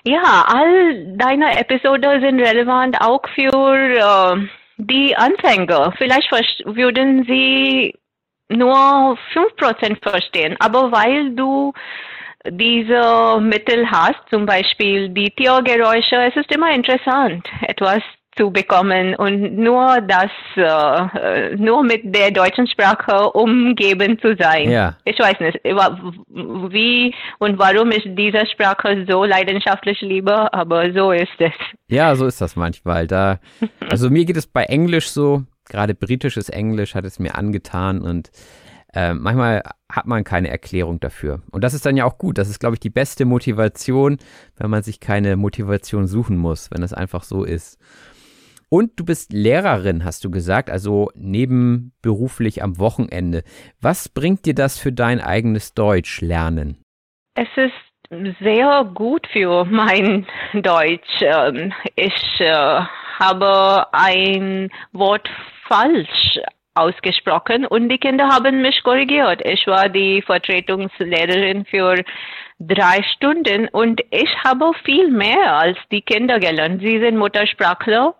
ja, 0.06 0.44
all 0.46 1.16
deine 1.16 1.58
Episoden 1.58 2.20
sind 2.20 2.40
relevant 2.40 2.96
auch 3.00 3.22
für 3.34 3.50
äh, 3.52 4.48
die 4.76 5.16
Anfänger. 5.16 5.92
Vielleicht 5.98 6.30
würden 6.64 7.24
sie 7.24 7.92
nur 8.48 9.18
5% 9.34 10.00
verstehen. 10.08 10.56
Aber 10.60 10.92
weil 10.92 11.34
du 11.34 11.72
diese 12.48 13.40
Mittel 13.40 13.90
hast, 13.90 14.20
zum 14.30 14.46
Beispiel 14.46 15.08
die 15.08 15.30
Tiergeräusche, 15.30 16.22
es 16.22 16.36
ist 16.36 16.54
immer 16.54 16.72
interessant, 16.72 17.44
etwas 17.62 18.02
zu 18.36 18.50
bekommen 18.50 19.14
und 19.16 19.56
nur 19.56 20.00
das, 20.02 20.30
äh, 20.56 21.56
nur 21.56 21.82
mit 21.82 22.02
der 22.14 22.30
deutschen 22.30 22.66
Sprache 22.66 23.30
umgeben 23.30 24.18
zu 24.20 24.36
sein. 24.36 24.70
Ja. 24.70 24.96
Ich 25.04 25.18
weiß 25.18 25.40
nicht, 25.40 25.60
wie 25.64 27.14
und 27.38 27.58
warum 27.58 27.90
ich 27.92 28.02
diese 28.04 28.46
Sprache 28.46 29.06
so 29.08 29.24
leidenschaftlich 29.24 30.00
liebe, 30.00 30.52
aber 30.52 30.92
so 30.92 31.12
ist 31.12 31.28
es. 31.38 31.52
Ja, 31.88 32.14
so 32.14 32.26
ist 32.26 32.40
das 32.40 32.56
manchmal. 32.56 33.06
Da, 33.06 33.38
also 33.90 34.10
mir 34.10 34.24
geht 34.24 34.36
es 34.36 34.46
bei 34.46 34.64
Englisch 34.64 35.08
so, 35.08 35.44
gerade 35.68 35.94
britisches 35.94 36.48
Englisch 36.48 36.94
hat 36.94 37.04
es 37.04 37.18
mir 37.18 37.36
angetan 37.36 38.02
und 38.02 38.30
äh, 38.94 39.12
manchmal 39.14 39.62
hat 39.90 40.06
man 40.06 40.24
keine 40.24 40.48
Erklärung 40.48 41.00
dafür. 41.00 41.42
Und 41.50 41.64
das 41.64 41.74
ist 41.74 41.86
dann 41.86 41.96
ja 41.96 42.04
auch 42.04 42.18
gut. 42.18 42.38
Das 42.38 42.48
ist, 42.48 42.58
glaube 42.58 42.76
ich, 42.76 42.80
die 42.80 42.90
beste 42.90 43.24
Motivation, 43.24 44.18
wenn 44.56 44.70
man 44.70 44.82
sich 44.82 45.00
keine 45.00 45.36
Motivation 45.36 46.06
suchen 46.06 46.36
muss, 46.36 46.70
wenn 46.70 46.82
es 46.82 46.92
einfach 46.92 47.22
so 47.22 47.44
ist. 47.44 47.78
Und 48.68 48.98
du 48.98 49.04
bist 49.04 49.32
Lehrerin, 49.32 50.04
hast 50.04 50.24
du 50.24 50.30
gesagt, 50.30 50.70
also 50.70 51.10
nebenberuflich 51.14 52.62
am 52.62 52.78
Wochenende. 52.78 53.44
Was 53.80 54.08
bringt 54.08 54.44
dir 54.44 54.54
das 54.54 54.78
für 54.78 54.92
dein 54.92 55.20
eigenes 55.20 55.74
Deutsch 55.74 56.20
lernen? 56.20 56.82
Es 57.34 57.48
ist 57.56 58.36
sehr 58.40 58.90
gut 58.92 59.26
für 59.32 59.64
mein 59.64 60.26
Deutsch. 60.52 61.20
Ähm, 61.20 61.72
ich 61.94 62.40
äh, 62.40 62.80
habe 63.18 63.86
ein 63.92 64.70
Wort 64.92 65.28
falsch 65.68 66.40
ausgesprochen 66.74 67.66
und 67.66 67.88
die 67.88 67.98
Kinder 67.98 68.28
haben 68.28 68.62
mich 68.62 68.82
korrigiert. 68.82 69.42
Ich 69.44 69.66
war 69.66 69.88
die 69.88 70.22
Vertretungslehrerin 70.22 71.64
für 71.66 72.02
drei 72.58 73.02
Stunden 73.14 73.68
und 73.68 74.00
ich 74.10 74.30
habe 74.44 74.72
viel 74.84 75.10
mehr 75.10 75.56
als 75.56 75.78
die 75.90 76.02
Kinder 76.02 76.38
gelernt. 76.38 76.82
Sie 76.82 76.98
sind 77.00 77.16
Muttersprachler 77.16 78.14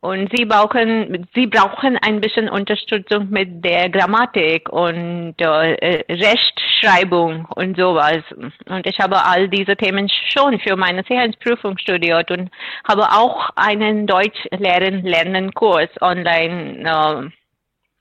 und 0.00 0.30
sie 0.34 0.44
brauchen, 0.44 1.26
sie 1.34 1.48
brauchen 1.48 1.96
ein 1.96 2.20
bisschen 2.20 2.48
Unterstützung 2.48 3.30
mit 3.30 3.64
der 3.64 3.90
Grammatik 3.90 4.68
und 4.68 5.34
äh, 5.38 6.04
Rechtschreibung 6.08 7.46
und 7.46 7.76
sowas. 7.76 8.22
Und 8.66 8.86
ich 8.86 9.00
habe 9.00 9.24
all 9.24 9.48
diese 9.48 9.76
Themen 9.76 10.08
schon 10.08 10.60
für 10.60 10.76
meine 10.76 11.02
Sicherheitsprüfung 11.02 11.78
studiert 11.78 12.30
und 12.30 12.50
habe 12.88 13.10
auch 13.10 13.50
einen 13.56 14.06
Deutsch 14.06 14.38
lernen 14.56 15.04
lernen 15.04 15.52
Kurs 15.52 15.90
online 16.00 16.82
äh, 16.82 17.30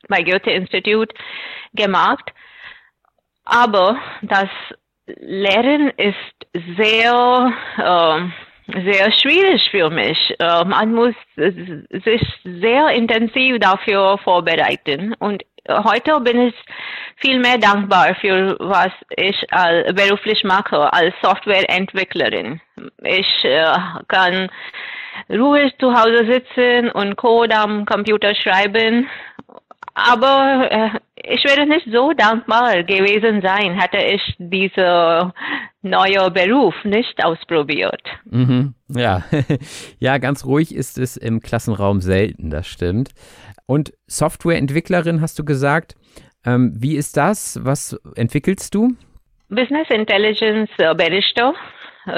bei 0.07 0.21
Goethe 0.21 0.51
Institut 0.51 1.11
gemacht. 1.73 2.31
Aber 3.43 3.97
das 4.21 4.49
Lehren 5.07 5.89
ist 5.97 6.15
sehr 6.77 7.51
äh, 7.77 8.46
sehr 8.67 9.11
schwierig 9.11 9.69
für 9.71 9.89
mich. 9.89 10.35
Äh, 10.39 10.65
man 10.65 10.93
muss 10.93 11.15
sich 11.35 12.21
sehr 12.43 12.89
intensiv 12.89 13.59
dafür 13.59 14.17
vorbereiten. 14.19 15.13
Und 15.19 15.43
heute 15.69 16.19
bin 16.21 16.47
ich 16.47 16.55
viel 17.17 17.39
mehr 17.39 17.57
dankbar 17.57 18.15
für 18.15 18.55
was 18.59 18.91
ich 19.15 19.45
beruflich 19.93 20.43
mache 20.43 20.91
als 20.93 21.13
Softwareentwicklerin. 21.21 22.61
Ich 23.03 23.43
äh, 23.43 23.73
kann 24.07 24.49
ruhig 25.29 25.73
zu 25.79 25.93
Hause 25.93 26.25
sitzen 26.25 26.91
und 26.91 27.15
Code 27.15 27.55
am 27.55 27.85
Computer 27.85 28.35
schreiben. 28.35 29.09
Aber 29.99 30.69
äh, 30.69 30.89
ich 31.15 31.43
wäre 31.43 31.65
nicht 31.65 31.87
so 31.91 32.13
dankbar 32.13 32.83
gewesen 32.83 33.41
sein, 33.41 33.79
hätte 33.79 33.97
ich 33.97 34.21
diesen 34.37 35.33
neuen 35.81 36.33
Beruf 36.33 36.75
nicht 36.83 37.25
ausprobiert. 37.25 38.03
Mhm, 38.25 38.75
ja. 38.89 39.23
ja, 39.99 40.19
ganz 40.19 40.45
ruhig 40.45 40.75
ist 40.75 40.99
es 40.99 41.17
im 41.17 41.39
Klassenraum 41.39 42.01
selten, 42.01 42.51
das 42.51 42.67
stimmt. 42.67 43.09
Und 43.65 43.91
Softwareentwicklerin 44.05 45.19
hast 45.19 45.39
du 45.39 45.43
gesagt. 45.43 45.95
Ähm, 46.45 46.73
wie 46.77 46.95
ist 46.95 47.17
das? 47.17 47.59
Was 47.63 47.99
entwickelst 48.15 48.75
du? 48.75 48.89
Business 49.49 49.89
Intelligence 49.89 50.69
äh, 50.77 50.93
Barrister. 50.93 51.55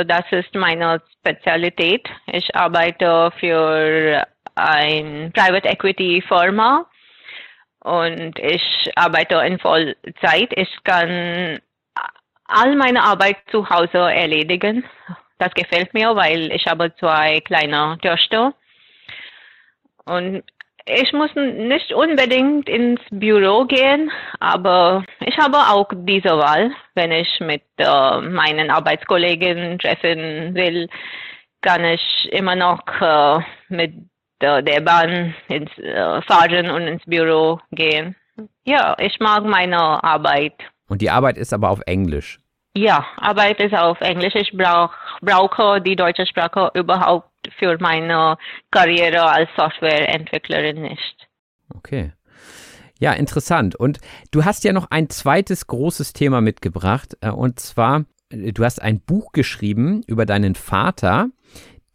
Das 0.05 0.25
ist 0.31 0.53
meine 0.53 1.01
Spezialität. 1.21 2.09
Ich 2.27 2.53
arbeite 2.53 3.31
für 3.39 4.27
ein 4.55 5.31
Private 5.33 5.69
Equity 5.69 6.21
Firma 6.27 6.85
und 7.83 8.37
ich 8.39 8.91
arbeite 8.95 9.35
in 9.45 9.59
Vollzeit. 9.59 10.51
Ich 10.55 10.69
kann 10.83 11.59
all 12.45 12.75
meine 12.75 13.03
Arbeit 13.03 13.37
zu 13.51 13.69
Hause 13.69 13.97
erledigen. 13.97 14.83
Das 15.37 15.53
gefällt 15.53 15.93
mir, 15.93 16.15
weil 16.15 16.51
ich 16.51 16.67
habe 16.67 16.93
zwei 16.95 17.39
kleine 17.41 17.97
Töchter. 18.01 18.53
Und 20.05 20.43
ich 20.85 21.13
muss 21.13 21.29
nicht 21.35 21.93
unbedingt 21.93 22.67
ins 22.67 23.01
Büro 23.11 23.65
gehen, 23.65 24.11
aber 24.39 25.05
ich 25.19 25.37
habe 25.37 25.57
auch 25.57 25.87
diese 25.93 26.37
Wahl. 26.37 26.71
Wenn 26.95 27.11
ich 27.11 27.39
mit 27.39 27.63
äh, 27.77 28.21
meinen 28.21 28.71
Arbeitskollegen 28.71 29.77
treffen 29.77 30.55
will, 30.55 30.89
kann 31.61 31.85
ich 31.85 32.29
immer 32.31 32.55
noch 32.55 32.81
äh, 33.01 33.39
mit 33.69 33.93
der 34.41 34.81
Bahn 34.81 35.35
ins 35.47 35.71
äh, 35.77 36.21
fahren 36.23 36.69
und 36.69 36.87
ins 36.87 37.03
Büro 37.05 37.59
gehen. 37.71 38.15
Ja, 38.63 38.95
ich 38.99 39.19
mag 39.19 39.43
meine 39.43 40.03
Arbeit. 40.03 40.53
Und 40.87 41.01
die 41.01 41.09
Arbeit 41.09 41.37
ist 41.37 41.53
aber 41.53 41.69
auf 41.69 41.81
Englisch. 41.85 42.39
Ja, 42.75 43.05
Arbeit 43.17 43.59
ist 43.59 43.73
auf 43.73 43.99
Englisch. 44.01 44.35
Ich 44.35 44.51
brauch, 44.55 44.91
brauche 45.21 45.81
die 45.81 45.95
deutsche 45.95 46.25
Sprache 46.25 46.71
überhaupt 46.73 47.29
für 47.57 47.77
meine 47.79 48.37
Karriere 48.71 49.23
als 49.23 49.49
Softwareentwicklerin 49.55 50.81
nicht. 50.81 51.27
Okay. 51.75 52.13
Ja, 52.99 53.13
interessant. 53.13 53.75
Und 53.75 53.99
du 54.31 54.43
hast 54.45 54.63
ja 54.65 54.73
noch 54.73 54.91
ein 54.91 55.09
zweites 55.09 55.67
großes 55.67 56.13
Thema 56.13 56.41
mitgebracht. 56.41 57.17
Äh, 57.21 57.29
und 57.29 57.59
zwar, 57.59 58.05
äh, 58.29 58.51
du 58.51 58.63
hast 58.63 58.81
ein 58.81 58.99
Buch 58.99 59.31
geschrieben 59.31 60.03
über 60.05 60.25
deinen 60.25 60.55
Vater, 60.55 61.29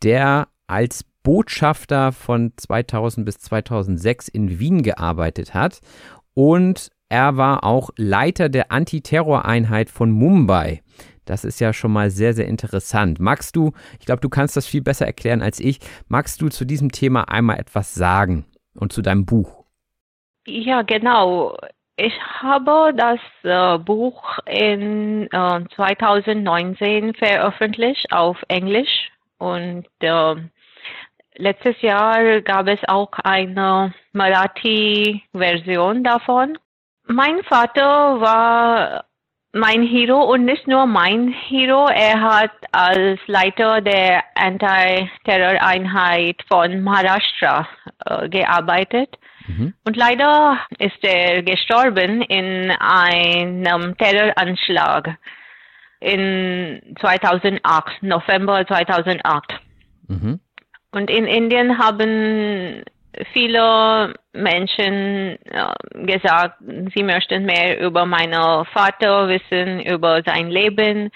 der 0.02 0.48
als 0.66 1.04
Botschafter 1.24 2.12
von 2.12 2.52
2000 2.56 3.26
bis 3.26 3.38
2006 3.38 4.28
in 4.28 4.60
Wien 4.60 4.82
gearbeitet 4.82 5.54
hat. 5.54 5.80
Und 6.34 6.90
er 7.08 7.36
war 7.36 7.64
auch 7.64 7.90
Leiter 7.96 8.48
der 8.48 8.70
Antiterroreinheit 8.70 9.90
von 9.90 10.12
Mumbai. 10.12 10.82
Das 11.24 11.44
ist 11.44 11.60
ja 11.60 11.72
schon 11.72 11.92
mal 11.92 12.10
sehr, 12.10 12.34
sehr 12.34 12.46
interessant. 12.46 13.18
Magst 13.18 13.56
du, 13.56 13.72
ich 13.98 14.06
glaube, 14.06 14.20
du 14.20 14.28
kannst 14.28 14.56
das 14.56 14.66
viel 14.66 14.82
besser 14.82 15.06
erklären 15.06 15.42
als 15.42 15.58
ich, 15.58 15.80
magst 16.06 16.40
du 16.40 16.48
zu 16.48 16.64
diesem 16.64 16.92
Thema 16.92 17.28
einmal 17.28 17.58
etwas 17.58 17.94
sagen 17.94 18.44
und 18.74 18.92
zu 18.92 19.02
deinem 19.02 19.24
Buch? 19.24 19.64
Ja, 20.46 20.82
genau. 20.82 21.56
Ich 21.96 22.12
habe 22.42 22.92
das 22.96 23.20
äh, 23.44 23.78
Buch 23.78 24.38
in 24.46 25.28
äh, 25.32 25.64
2019 25.74 27.14
veröffentlicht 27.14 28.12
auf 28.12 28.36
Englisch 28.48 29.10
und 29.38 29.86
äh, 30.00 30.34
letztes 31.36 31.80
Jahr 31.82 32.40
gab 32.42 32.68
es 32.68 32.78
auch 32.86 33.10
eine 33.22 33.92
Marathi-Version 34.12 36.04
davon. 36.04 36.58
Mein 37.06 37.42
Vater 37.44 38.20
war 38.20 39.04
mein 39.52 39.82
Hero 39.82 40.22
und 40.32 40.44
nicht 40.44 40.66
nur 40.66 40.86
mein 40.86 41.28
Hero, 41.28 41.86
er 41.86 42.20
hat 42.20 42.50
als 42.72 43.20
Leiter 43.26 43.80
der 43.80 44.24
Anti-Terror-Einheit 44.34 46.42
von 46.48 46.82
Maharashtra 46.82 47.68
äh, 48.04 48.28
gearbeitet. 48.28 49.16
Mhm. 49.46 49.74
Und 49.84 49.96
leider 49.96 50.58
ist 50.78 51.02
er 51.02 51.42
gestorben 51.42 52.22
in 52.22 52.70
einem 52.72 53.96
Terroranschlag 53.96 55.16
in 56.00 56.96
2008, 57.00 58.02
November 58.02 58.66
2008. 58.66 59.60
Mhm. 60.08 60.40
Und 60.94 61.10
in 61.10 61.26
Indien 61.26 61.76
haben 61.76 62.84
viele 63.32 64.14
Menschen 64.32 65.38
äh, 65.44 66.06
gesagt, 66.06 66.58
sie 66.94 67.02
möchten 67.02 67.44
mehr 67.44 67.80
über 67.80 68.06
meinen 68.06 68.64
Vater 68.66 69.28
wissen, 69.28 69.80
über 69.80 70.22
sein 70.24 70.50
Leben. 70.50 71.10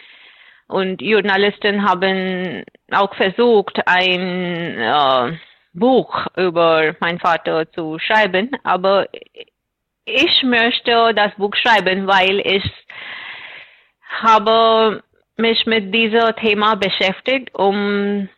Und 0.66 1.00
Journalisten 1.00 1.88
haben 1.88 2.64
auch 2.90 3.14
versucht, 3.14 3.78
ein 3.86 4.78
äh, 4.80 5.38
Buch 5.74 6.26
über 6.36 6.96
meinen 6.98 7.20
Vater 7.20 7.70
zu 7.70 8.00
schreiben, 8.00 8.50
aber 8.64 9.06
ich 10.04 10.42
möchte 10.42 11.14
das 11.14 11.32
Buch 11.36 11.54
schreiben, 11.54 12.08
weil 12.08 12.40
ich 12.40 12.64
habe 14.22 15.04
mich 15.36 15.66
mit 15.66 15.94
diesem 15.94 16.34
Thema 16.34 16.74
beschäftigt, 16.74 17.54
um 17.54 18.28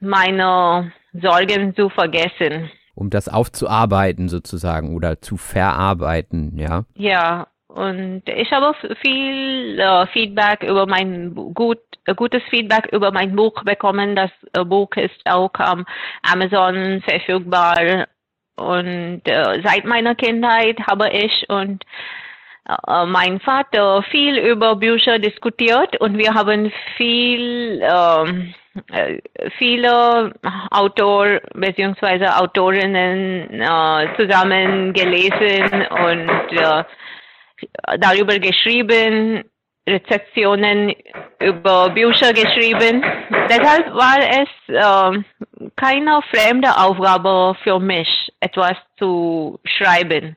meine 0.00 0.92
Sorgen 1.12 1.74
zu 1.74 1.88
vergessen 1.88 2.70
um 2.98 3.10
das 3.10 3.28
aufzuarbeiten 3.28 4.28
sozusagen 4.28 4.96
oder 4.96 5.22
zu 5.22 5.36
verarbeiten, 5.36 6.58
ja? 6.58 6.84
Ja, 6.96 7.46
und 7.68 8.22
ich 8.26 8.50
habe 8.50 8.74
viel 9.00 9.78
äh, 9.78 10.06
Feedback 10.08 10.64
über 10.64 10.84
mein 10.86 11.32
gut 11.54 11.78
äh, 12.06 12.14
gutes 12.14 12.42
Feedback 12.50 12.86
über 12.92 13.12
mein 13.12 13.36
Buch 13.36 13.62
bekommen. 13.62 14.16
Das 14.16 14.30
äh, 14.52 14.64
Buch 14.64 14.90
ist 14.96 15.20
auch 15.26 15.52
am 15.58 15.86
Amazon 16.22 17.00
verfügbar 17.02 18.08
und 18.56 19.22
äh, 19.24 19.62
seit 19.62 19.84
meiner 19.84 20.16
Kindheit 20.16 20.78
habe 20.88 21.08
ich 21.10 21.48
und 21.48 21.84
äh, 22.68 23.06
mein 23.06 23.38
Vater 23.38 24.02
viel 24.10 24.38
über 24.38 24.74
Bücher 24.74 25.20
diskutiert 25.20 26.00
und 26.00 26.18
wir 26.18 26.34
haben 26.34 26.72
viel 26.96 27.80
ähm, 27.80 28.54
äh, 28.67 28.67
viele 29.58 30.32
Autor 30.70 31.40
bzw. 31.54 32.26
Autorinnen 32.28 33.60
äh, 33.60 34.08
zusammen 34.16 34.92
gelesen 34.92 35.86
und 35.86 36.52
äh, 36.52 36.84
darüber 37.98 38.38
geschrieben, 38.38 39.44
Rezeptionen 39.88 40.94
über 41.40 41.90
Bücher 41.90 42.32
geschrieben. 42.32 43.02
Deshalb 43.48 43.94
war 43.94 44.18
es 44.18 44.48
äh, 44.68 45.70
keine 45.76 46.20
fremde 46.30 46.68
Aufgabe 46.76 47.56
für 47.62 47.78
mich, 47.78 48.08
etwas 48.40 48.76
zu 48.98 49.58
schreiben. 49.64 50.36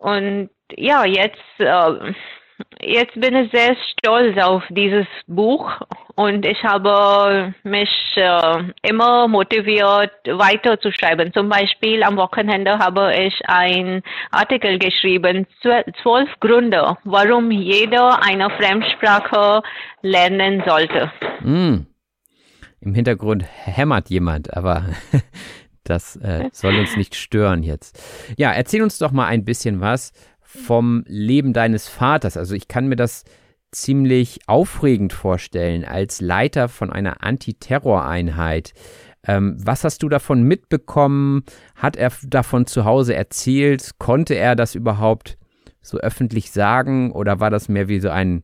Und 0.00 0.50
ja, 0.76 1.04
jetzt 1.04 1.40
äh, 1.58 2.12
jetzt 2.80 3.18
bin 3.20 3.34
ich 3.36 3.50
sehr 3.52 3.76
stolz 3.98 4.36
auf 4.38 4.62
dieses 4.70 5.06
Buch 5.26 5.70
und 6.22 6.46
ich 6.46 6.62
habe 6.62 7.54
mich 7.64 7.90
äh, 8.14 8.64
immer 8.82 9.26
motiviert, 9.26 10.12
weiterzuschreiben. 10.26 11.32
Zum 11.32 11.48
Beispiel 11.48 12.02
am 12.02 12.16
Wochenende 12.16 12.78
habe 12.78 13.12
ich 13.16 13.34
einen 13.48 14.02
Artikel 14.30 14.78
geschrieben, 14.78 15.46
zwölf 15.60 16.28
Gründe, 16.40 16.96
warum 17.04 17.50
jeder 17.50 18.22
eine 18.22 18.50
Fremdsprache 18.50 19.62
lernen 20.02 20.62
sollte. 20.66 21.10
Mm. 21.40 21.86
Im 22.80 22.94
Hintergrund 22.94 23.44
hämmert 23.64 24.08
jemand, 24.10 24.56
aber 24.56 24.86
das 25.84 26.16
äh, 26.16 26.48
soll 26.52 26.78
uns 26.78 26.96
nicht 26.96 27.14
stören 27.14 27.62
jetzt. 27.62 28.00
Ja, 28.36 28.52
erzähl 28.52 28.82
uns 28.82 28.98
doch 28.98 29.12
mal 29.12 29.26
ein 29.26 29.44
bisschen 29.44 29.80
was 29.80 30.12
vom 30.40 31.04
Leben 31.06 31.52
deines 31.52 31.88
Vaters. 31.88 32.36
Also 32.36 32.54
ich 32.54 32.68
kann 32.68 32.86
mir 32.86 32.96
das 32.96 33.24
ziemlich 33.72 34.40
aufregend 34.46 35.12
vorstellen 35.12 35.84
als 35.84 36.20
Leiter 36.20 36.68
von 36.68 36.92
einer 36.92 37.24
Antiterroreinheit. 37.24 38.74
Ähm, 39.26 39.56
was 39.58 39.84
hast 39.84 40.02
du 40.02 40.08
davon 40.08 40.42
mitbekommen? 40.42 41.44
Hat 41.74 41.96
er 41.96 42.12
davon 42.24 42.66
zu 42.66 42.84
Hause 42.84 43.14
erzählt? 43.14 43.92
Konnte 43.98 44.34
er 44.34 44.56
das 44.56 44.74
überhaupt 44.74 45.38
so 45.80 45.98
öffentlich 45.98 46.50
sagen 46.50 47.12
oder 47.12 47.40
war 47.40 47.50
das 47.50 47.68
mehr 47.68 47.88
wie 47.88 48.00
so 48.00 48.10
ein 48.10 48.42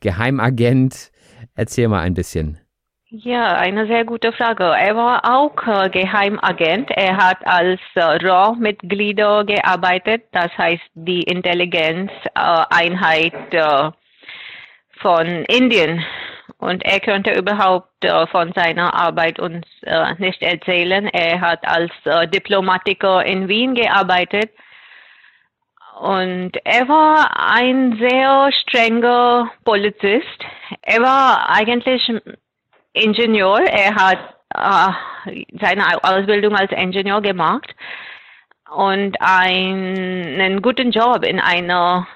Geheimagent? 0.00 1.10
Erzähl 1.54 1.88
mal 1.88 2.00
ein 2.00 2.14
bisschen. 2.14 2.58
Ja, 3.10 3.54
eine 3.54 3.86
sehr 3.86 4.04
gute 4.04 4.32
Frage. 4.32 4.64
Er 4.64 4.94
war 4.94 5.22
auch 5.24 5.56
äh, 5.66 5.88
Geheimagent. 5.88 6.90
Er 6.90 7.16
hat 7.16 7.38
als 7.46 7.80
äh, 7.94 8.02
RAW-Mitglieder 8.02 9.46
gearbeitet, 9.46 10.24
das 10.32 10.50
heißt 10.58 10.82
die 10.94 11.22
Intelligenzeinheit 11.22 13.54
äh, 13.54 13.90
von 15.00 15.26
Indien. 15.44 16.04
Und 16.58 16.84
er 16.84 17.00
könnte 17.00 17.32
überhaupt 17.32 18.04
äh, 18.04 18.26
von 18.28 18.52
seiner 18.52 18.92
Arbeit 18.94 19.38
uns 19.38 19.66
äh, 19.82 20.14
nicht 20.18 20.42
erzählen. 20.42 21.06
Er 21.06 21.40
hat 21.40 21.66
als 21.66 21.92
äh, 22.04 22.26
Diplomatiker 22.26 23.24
in 23.24 23.48
Wien 23.48 23.74
gearbeitet. 23.74 24.50
Und 26.00 26.52
er 26.64 26.88
war 26.88 27.30
ein 27.52 27.96
sehr 27.98 28.50
strenger 28.52 29.50
Polizist. 29.64 30.44
Er 30.82 31.02
war 31.02 31.48
eigentlich 31.48 32.10
Ingenieur. 32.92 33.60
Er 33.60 33.94
hat 33.94 34.18
äh, 34.54 35.44
seine 35.60 36.02
Ausbildung 36.02 36.56
als 36.56 36.72
Ingenieur 36.72 37.20
gemacht 37.20 37.74
und 38.70 39.16
einen 39.20 40.62
guten 40.62 40.90
Job 40.90 41.24
in 41.24 41.40
einer 41.40 42.06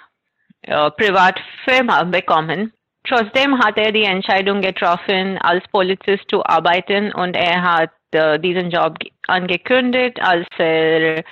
Privatfirma 0.67 2.05
bekommen. 2.05 2.73
Trotzdem 3.05 3.59
hat 3.59 3.77
er 3.79 3.93
die 3.93 4.05
Entscheidung 4.05 4.61
getroffen, 4.61 5.39
als 5.39 5.67
Polizist 5.69 6.25
zu 6.29 6.45
arbeiten 6.45 7.13
und 7.13 7.35
er 7.35 7.63
hat 7.63 7.91
äh, 8.13 8.39
diesen 8.39 8.71
Job 8.71 8.97
angekündigt, 9.27 10.21
als 10.23 10.47
er 10.59 11.25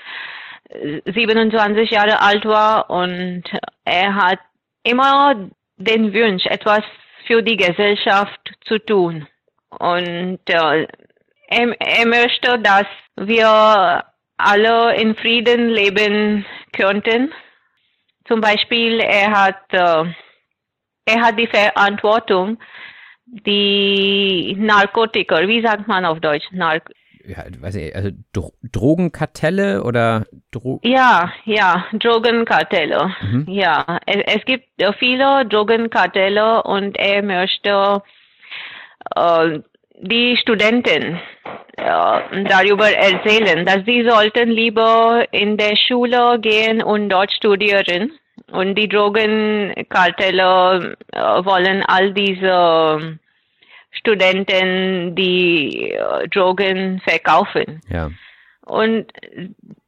27 1.04 1.90
Jahre 1.90 2.20
alt 2.20 2.44
war 2.44 2.90
und 2.90 3.44
er 3.84 4.14
hat 4.14 4.38
immer 4.82 5.34
den 5.76 6.12
Wunsch, 6.12 6.46
etwas 6.46 6.82
für 7.26 7.42
die 7.42 7.56
Gesellschaft 7.56 8.40
zu 8.64 8.78
tun. 8.78 9.26
Und 9.78 10.40
äh, 10.46 10.86
er, 11.48 11.80
er 11.80 12.06
möchte, 12.06 12.58
dass 12.58 12.86
wir 13.16 14.04
alle 14.36 14.96
in 14.96 15.14
Frieden 15.14 15.68
leben 15.68 16.44
könnten. 16.72 17.32
Zum 18.30 18.40
Beispiel, 18.40 19.00
er 19.00 19.30
hat, 19.32 19.60
äh, 19.70 20.04
er 21.04 21.20
hat 21.20 21.36
die 21.36 21.48
Verantwortung, 21.48 22.58
die 23.26 24.56
Narkotiker, 24.56 25.48
wie 25.48 25.62
sagt 25.62 25.88
man 25.88 26.04
auf 26.04 26.20
Deutsch? 26.20 26.46
Nark 26.52 26.90
ja, 27.24 27.44
weiß 27.60 27.74
ich, 27.76 27.94
also 27.94 28.10
Dro 28.32 28.52
Drogenkartelle 28.62 29.82
oder 29.82 30.26
Dro 30.50 30.80
Ja, 30.82 31.32
ja, 31.44 31.84
Drogenkartelle. 31.92 33.14
Mhm. 33.20 33.46
Ja, 33.48 33.98
es, 34.06 34.36
es, 34.36 34.44
gibt 34.46 34.66
viele 34.98 35.46
Drogenkartelle 35.46 36.62
und 36.62 36.96
er 36.96 37.22
möchte 37.22 38.02
äh, 39.16 39.60
die 40.02 40.36
Studenten 40.36 41.18
äh, 41.76 42.44
darüber 42.44 42.90
erzählen, 42.90 43.66
dass 43.66 43.84
sie 43.86 44.04
sollten 44.08 44.50
lieber 44.50 45.24
in 45.30 45.56
der 45.56 45.76
Schule 45.76 46.38
gehen 46.40 46.82
und 46.82 47.08
dort 47.08 47.32
studieren. 47.32 48.12
Und 48.50 48.74
die 48.74 48.88
Drogenkartelle 48.88 50.96
äh, 51.12 51.44
wollen 51.44 51.84
all 51.86 52.12
diese 52.12 53.18
Studenten, 53.92 55.14
die 55.14 55.92
äh, 55.92 56.26
Drogen 56.28 57.00
verkaufen. 57.00 57.80
Ja. 57.88 58.10
Und 58.66 59.06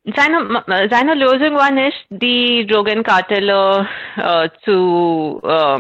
seine, 0.05 0.65
seine 0.91 1.15
Lösung 1.15 1.55
war 1.55 1.71
nicht, 1.71 2.05
die 2.11 2.67
Drogenkartelle 2.67 3.87
äh, 4.17 4.49
zu 4.65 5.41
äh, 5.45 5.79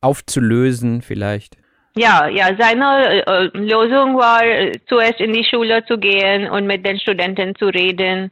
aufzulösen 0.00 1.02
vielleicht. 1.02 1.61
Ja, 1.94 2.26
ja, 2.26 2.50
seine 2.58 3.26
äh, 3.26 3.50
Lösung 3.52 4.16
war, 4.16 4.42
zuerst 4.86 5.20
in 5.20 5.32
die 5.32 5.44
Schule 5.44 5.84
zu 5.84 5.98
gehen 5.98 6.48
und 6.48 6.66
mit 6.66 6.86
den 6.86 6.98
Studenten 6.98 7.54
zu 7.56 7.66
reden 7.66 8.30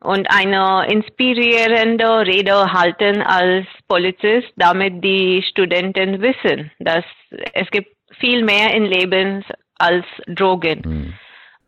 und 0.00 0.26
eine 0.30 0.86
inspirierende 0.90 2.26
Rede 2.26 2.72
halten 2.72 3.22
als 3.22 3.66
Polizist, 3.88 4.52
damit 4.56 5.02
die 5.02 5.42
Studenten 5.50 6.20
wissen, 6.20 6.70
dass 6.78 7.04
es 7.52 7.70
gibt 7.70 7.90
viel 8.20 8.44
mehr 8.44 8.74
im 8.74 8.84
Leben 8.84 9.44
als 9.78 10.04
Drogen. 10.26 10.82
Mhm. 10.84 11.14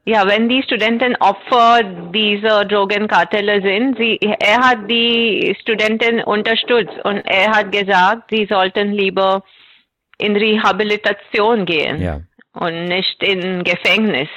Ja, 0.05 0.25
wenn 0.29 0.49
die 0.49 0.63
Studenten 0.63 1.17
Opfer 1.17 1.83
dieser 2.15 2.65
Drogenkartelle 2.65 3.61
sind, 3.61 3.99
sie, 3.99 4.19
er 4.21 4.59
hat 4.59 4.89
die 4.89 5.57
Studenten 5.61 6.23
unterstützt 6.23 7.05
und 7.05 7.23
er 7.27 7.51
hat 7.51 7.73
gesagt, 7.73 8.31
sie 8.31 8.47
sollten 8.47 8.93
lieber 8.93 9.43
in 10.19 10.37
Rehabilitation 10.37 11.65
gehen 11.67 12.01
ja. 12.01 12.21
und 12.53 12.85
nicht 12.87 13.21
in 13.23 13.65
Gefängnis. 13.65 14.29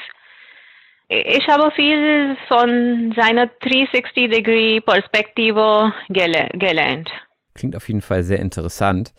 Ich 1.07 1.47
habe 1.47 1.71
viel 1.71 2.35
von 2.47 3.13
seiner 3.15 3.45
360-Degree-Perspektive 3.45 5.93
gele 6.09 6.49
gelernt. 6.53 7.09
Klingt 7.55 7.75
auf 7.75 7.87
jeden 7.87 8.01
Fall 8.01 8.21
sehr 8.23 8.39
interessant. 8.39 9.13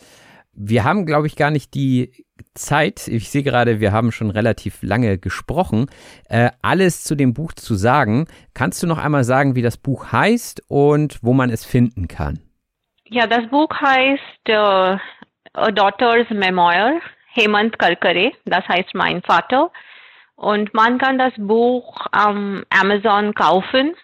Wir 0.53 0.85
haben, 0.85 1.05
glaube 1.05 1.27
ich, 1.27 1.35
gar 1.35 1.51
nicht 1.51 1.75
die 1.75 2.25
Zeit. 2.55 3.09
Ich 3.09 3.31
sehe 3.31 3.43
gerade, 3.43 3.81
wir 3.81 3.91
haben 3.93 4.13
schon 4.13 4.31
relativ 4.31 4.83
lange 4.83 5.19
gesprochen. 5.19 5.87
Äh, 6.29 6.51
alles 6.63 7.03
zu 7.03 7.17
dem 7.17 7.35
Buch 7.35 7.53
zu 7.55 7.75
sagen. 7.75 8.27
Kannst 8.55 8.83
du 8.83 8.87
noch 8.87 8.99
einmal 8.99 9.25
sagen, 9.25 9.57
wie 9.57 9.63
das 9.63 9.77
Buch 9.77 10.13
heißt 10.13 10.63
und 10.69 11.19
wo 11.23 11.33
man 11.33 11.51
es 11.51 11.65
finden 11.65 12.07
kann? 12.09 12.41
Ja, 13.07 13.27
das 13.27 13.49
Buch 13.51 13.71
heißt 13.81 14.49
äh, 14.49 14.97
A 15.53 15.71
Daughter's 15.71 16.29
Memoir, 16.31 17.01
Hemant 17.35 17.79
Kalkare, 17.79 18.33
das 18.45 18.67
heißt 18.69 18.95
mein 18.95 19.23
Vater. 19.23 19.71
Und 20.37 20.73
man 20.75 20.99
kann 20.99 21.19
das 21.19 21.33
Buch 21.37 22.07
am 22.13 22.65
Amazon 22.71 23.35
kaufen. 23.35 23.95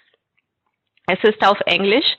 Es 1.07 1.23
ist 1.23 1.47
auf 1.47 1.59
Englisch. 1.67 2.17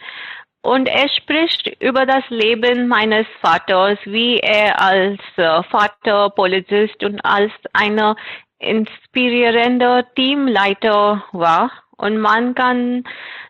Und 0.62 0.88
er 0.88 1.08
spricht 1.10 1.82
über 1.82 2.06
das 2.06 2.24
Leben 2.30 2.88
meines 2.88 3.28
Vaters, 3.42 4.00
wie 4.06 4.40
er 4.40 4.82
als 4.82 5.20
äh, 5.36 5.64
Vater, 5.64 6.30
Polizist 6.32 7.04
und 7.04 7.24
als 7.24 7.52
einer 7.74 8.16
inspirierender 8.60 10.06
Teamleiter 10.16 11.24
war. 11.32 11.72
Und 11.98 12.18
man 12.18 12.56
kann 12.56 13.04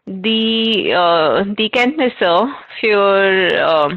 die, 0.05 0.89
äh, 0.89 1.45
die 1.55 1.69
Kenntnisse 1.69 2.49
für 2.79 3.91
äh, 3.91 3.95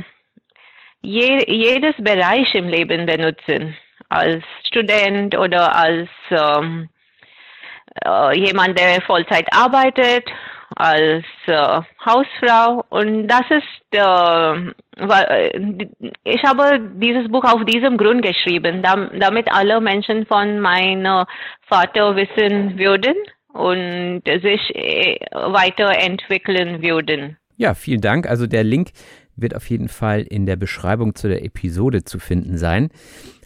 je, 1.03 1.45
jedes 1.47 1.95
Bereich 1.99 2.55
im 2.55 2.69
Leben 2.69 3.07
benutzen, 3.07 3.77
als 4.09 4.43
Student 4.67 5.37
oder 5.37 5.75
als 5.75 6.09
ähm, 6.31 6.89
äh, 8.05 8.39
jemand, 8.39 8.79
der 8.79 9.01
Vollzeit 9.03 9.47
arbeitet, 9.53 10.25
als 10.77 11.25
äh, 11.47 11.81
Hausfrau. 12.05 12.85
Und 12.91 13.27
das 13.29 13.43
ist, 13.51 13.65
äh, 13.93 15.51
ich 16.25 16.43
habe 16.45 16.81
dieses 16.95 17.29
Buch 17.29 17.45
auf 17.45 17.65
diesem 17.65 17.97
Grund 17.97 18.23
geschrieben, 18.23 18.83
damit 18.83 19.53
alle 19.53 19.81
Menschen 19.81 20.27
von 20.27 20.61
meinem 20.61 21.25
Vater 21.69 22.15
wissen 22.17 22.79
würden 22.79 23.15
und 23.53 24.23
sich 24.25 24.75
äh, 24.75 25.19
weiterentwickeln 25.33 26.83
würden. 26.83 27.37
Ja, 27.57 27.75
vielen 27.75 28.01
Dank. 28.01 28.27
Also 28.27 28.47
der 28.47 28.65
Link 28.65 28.91
wird 29.41 29.55
auf 29.55 29.69
jeden 29.71 29.89
Fall 29.89 30.23
in 30.23 30.47
der 30.47 30.57
Beschreibung 30.57 31.15
zu 31.15 31.29
der 31.29 31.45
Episode 31.45 32.05
zu 32.05 32.19
finden 32.19 32.59
sein. 32.59 32.91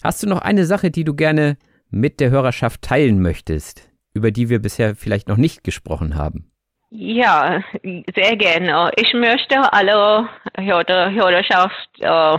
Hast 0.03 0.23
du 0.23 0.29
noch 0.29 0.41
eine 0.41 0.65
Sache, 0.65 0.91
die 0.91 1.05
du 1.05 1.15
gerne 1.15 1.57
mit 1.91 2.21
der 2.21 2.31
Hörerschaft 2.31 2.83
teilen 2.83 3.21
möchtest, 3.21 3.89
über 4.15 4.31
die 4.31 4.49
wir 4.49 4.61
bisher 4.61 4.97
vielleicht 4.97 5.29
noch 5.29 5.37
nicht 5.37 5.65
gesprochen 5.65 6.17
haben? 6.17 6.51
Ja, 6.91 7.61
sehr 8.15 8.37
gerne. 8.37 8.93
Ich 8.97 9.13
möchte 9.15 9.73
alle 9.73 10.29
Hörer, 10.57 11.11
Hörerschaft 11.11 11.89
äh, 11.99 12.39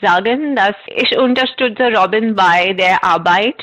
sagen, 0.00 0.56
dass 0.56 0.74
ich 0.86 1.16
unterstütze 1.16 1.92
Robin 1.94 2.34
bei 2.34 2.72
der 2.72 3.02
Arbeit. 3.04 3.56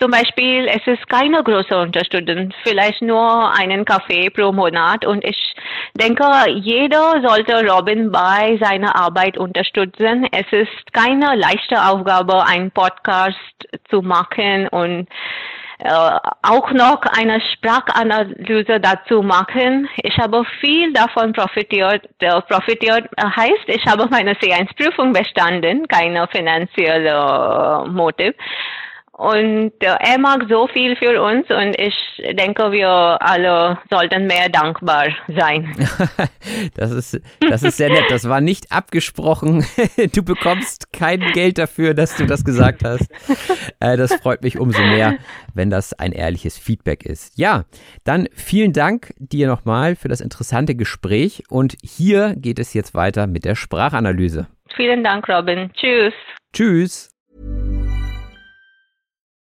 Zum 0.00 0.10
Beispiel, 0.10 0.66
es 0.66 0.86
ist 0.86 1.08
keine 1.08 1.42
große 1.42 1.76
Unterstützung, 1.76 2.52
vielleicht 2.64 3.02
nur 3.02 3.52
einen 3.58 3.84
Kaffee 3.84 4.30
pro 4.30 4.52
Monat. 4.52 5.04
Und 5.06 5.24
ich 5.24 5.54
denke, 5.94 6.24
jeder 6.50 7.22
sollte 7.26 7.66
Robin 7.68 8.10
bei 8.10 8.58
seiner 8.60 8.96
Arbeit 8.96 9.38
unterstützen. 9.38 10.26
Es 10.32 10.46
ist 10.50 10.92
keine 10.92 11.36
leichte 11.36 11.82
Aufgabe, 11.82 12.44
einen 12.46 12.70
Podcast 12.70 13.38
zu 13.90 14.02
machen 14.02 14.68
und 14.68 15.08
äh, 15.78 16.18
auch 16.42 16.70
noch 16.72 17.02
eine 17.18 17.40
Sprachanalyse 17.52 18.80
dazu 18.80 19.22
machen. 19.22 19.88
Ich 20.02 20.16
habe 20.18 20.44
viel 20.60 20.92
davon 20.92 21.32
profitiert. 21.32 22.08
Äh, 22.20 22.40
profitiert 22.48 23.08
heißt, 23.18 23.68
ich 23.68 23.84
habe 23.86 24.06
meine 24.10 24.32
C1-Prüfung 24.34 25.12
bestanden, 25.12 25.86
keine 25.88 26.26
finanzielle 26.28 27.84
Motiv. 27.88 28.34
Und 29.18 29.72
er 29.80 30.18
mag 30.18 30.44
so 30.46 30.66
viel 30.66 30.94
für 30.96 31.22
uns 31.22 31.48
und 31.48 31.74
ich 31.80 31.94
denke, 32.36 32.70
wir 32.70 33.16
alle 33.22 33.78
sollten 33.88 34.26
mehr 34.26 34.50
dankbar 34.50 35.06
sein. 35.34 35.74
das, 36.74 36.90
ist, 36.90 37.20
das 37.40 37.62
ist 37.62 37.78
sehr 37.78 37.88
nett. 37.88 38.04
Das 38.10 38.28
war 38.28 38.42
nicht 38.42 38.72
abgesprochen. 38.72 39.64
Du 40.12 40.22
bekommst 40.22 40.92
kein 40.92 41.20
Geld 41.32 41.58
dafür, 41.58 41.94
dass 41.94 42.16
du 42.16 42.26
das 42.26 42.44
gesagt 42.44 42.84
hast. 42.84 43.08
Äh, 43.80 43.96
das 43.96 44.14
freut 44.14 44.42
mich 44.42 44.58
umso 44.58 44.80
mehr, 44.80 45.16
wenn 45.54 45.70
das 45.70 45.92
ein 45.94 46.12
ehrliches 46.12 46.58
Feedback 46.58 47.04
ist. 47.04 47.38
Ja, 47.38 47.64
dann 48.04 48.28
vielen 48.34 48.72
Dank 48.72 49.12
dir 49.18 49.46
nochmal 49.46 49.96
für 49.96 50.08
das 50.08 50.20
interessante 50.20 50.74
Gespräch 50.74 51.44
und 51.48 51.76
hier 51.82 52.34
geht 52.36 52.58
es 52.58 52.74
jetzt 52.74 52.94
weiter 52.94 53.26
mit 53.26 53.44
der 53.44 53.54
Sprachanalyse. 53.54 54.46
Vielen 54.76 55.02
Dank, 55.02 55.28
Robin. 55.28 55.70
Tschüss. 55.74 56.12
Tschüss. 56.52 57.10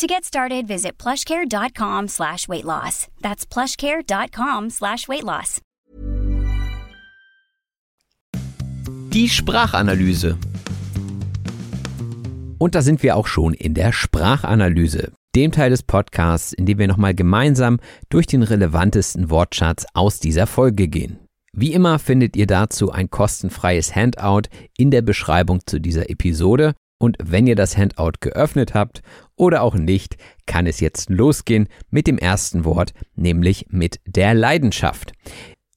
To 0.00 0.06
get 0.06 0.24
started, 0.24 0.66
visit 0.66 0.96
plushcare.com 0.96 2.08
slash 2.08 2.48
weight 2.48 2.64
loss. 2.64 3.08
That's 3.20 3.44
plushcare.com 3.44 4.70
slash 4.70 5.06
weight 5.08 5.24
loss. 5.24 5.60
Die 9.12 9.28
Sprachanalyse. 9.28 10.38
Und 12.56 12.74
da 12.74 12.80
sind 12.80 13.02
wir 13.02 13.14
auch 13.14 13.26
schon 13.26 13.52
in 13.52 13.74
der 13.74 13.92
Sprachanalyse, 13.92 15.12
dem 15.36 15.52
Teil 15.52 15.68
des 15.68 15.82
Podcasts, 15.82 16.54
in 16.54 16.64
dem 16.64 16.78
wir 16.78 16.88
nochmal 16.88 17.14
gemeinsam 17.14 17.78
durch 18.08 18.26
den 18.26 18.42
relevantesten 18.42 19.28
Wortschatz 19.28 19.84
aus 19.92 20.18
dieser 20.18 20.46
Folge 20.46 20.88
gehen. 20.88 21.18
Wie 21.52 21.74
immer 21.74 21.98
findet 21.98 22.36
ihr 22.36 22.46
dazu 22.46 22.90
ein 22.90 23.10
kostenfreies 23.10 23.94
Handout 23.94 24.48
in 24.78 24.90
der 24.90 25.02
Beschreibung 25.02 25.60
zu 25.66 25.78
dieser 25.78 26.08
Episode 26.08 26.72
und 27.00 27.16
wenn 27.22 27.46
ihr 27.46 27.56
das 27.56 27.76
Handout 27.78 28.20
geöffnet 28.20 28.74
habt 28.74 29.02
oder 29.34 29.62
auch 29.62 29.74
nicht, 29.74 30.18
kann 30.46 30.66
es 30.66 30.80
jetzt 30.80 31.08
losgehen 31.08 31.68
mit 31.88 32.06
dem 32.06 32.18
ersten 32.18 32.66
Wort, 32.66 32.92
nämlich 33.16 33.66
mit 33.70 34.00
der 34.04 34.34
Leidenschaft. 34.34 35.12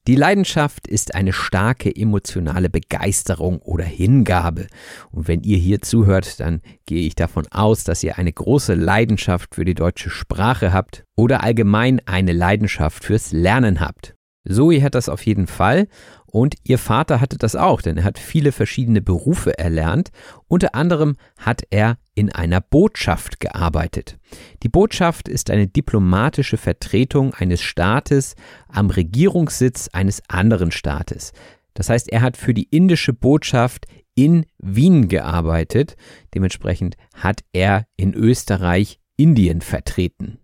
Die 0.06 0.16
Leidenschaft 0.16 0.86
ist 0.86 1.14
eine 1.14 1.32
starke 1.32 1.96
emotionale 1.96 2.68
Begeisterung 2.68 3.60
oder 3.60 3.84
Hingabe. 3.84 4.66
Und 5.12 5.28
wenn 5.28 5.42
ihr 5.42 5.56
hier 5.56 5.80
zuhört, 5.80 6.40
dann 6.40 6.60
gehe 6.84 7.06
ich 7.06 7.14
davon 7.14 7.46
aus, 7.50 7.84
dass 7.84 8.02
ihr 8.02 8.18
eine 8.18 8.32
große 8.32 8.74
Leidenschaft 8.74 9.54
für 9.54 9.64
die 9.64 9.72
deutsche 9.72 10.10
Sprache 10.10 10.74
habt 10.74 11.04
oder 11.16 11.42
allgemein 11.42 12.02
eine 12.04 12.34
Leidenschaft 12.34 13.02
fürs 13.02 13.32
Lernen 13.32 13.80
habt. 13.80 14.14
Zoe 14.46 14.82
hat 14.82 14.94
das 14.94 15.08
auf 15.08 15.24
jeden 15.24 15.46
Fall 15.46 15.88
und 16.34 16.56
ihr 16.64 16.78
Vater 16.78 17.20
hatte 17.20 17.38
das 17.38 17.54
auch, 17.54 17.80
denn 17.80 17.96
er 17.96 18.02
hat 18.02 18.18
viele 18.18 18.50
verschiedene 18.50 19.00
Berufe 19.00 19.56
erlernt. 19.56 20.10
Unter 20.48 20.74
anderem 20.74 21.14
hat 21.38 21.62
er 21.70 21.96
in 22.16 22.32
einer 22.32 22.60
Botschaft 22.60 23.38
gearbeitet. 23.38 24.18
Die 24.64 24.68
Botschaft 24.68 25.28
ist 25.28 25.48
eine 25.50 25.68
diplomatische 25.68 26.56
Vertretung 26.56 27.34
eines 27.34 27.62
Staates 27.62 28.34
am 28.66 28.90
Regierungssitz 28.90 29.90
eines 29.92 30.22
anderen 30.26 30.72
Staates. 30.72 31.34
Das 31.72 31.88
heißt, 31.88 32.10
er 32.10 32.22
hat 32.22 32.36
für 32.36 32.52
die 32.52 32.66
indische 32.68 33.12
Botschaft 33.12 33.86
in 34.16 34.44
Wien 34.58 35.06
gearbeitet. 35.06 35.94
Dementsprechend 36.34 36.96
hat 37.14 37.44
er 37.52 37.86
in 37.96 38.12
Österreich 38.12 38.98
Indien 39.16 39.60
vertreten. 39.60 40.40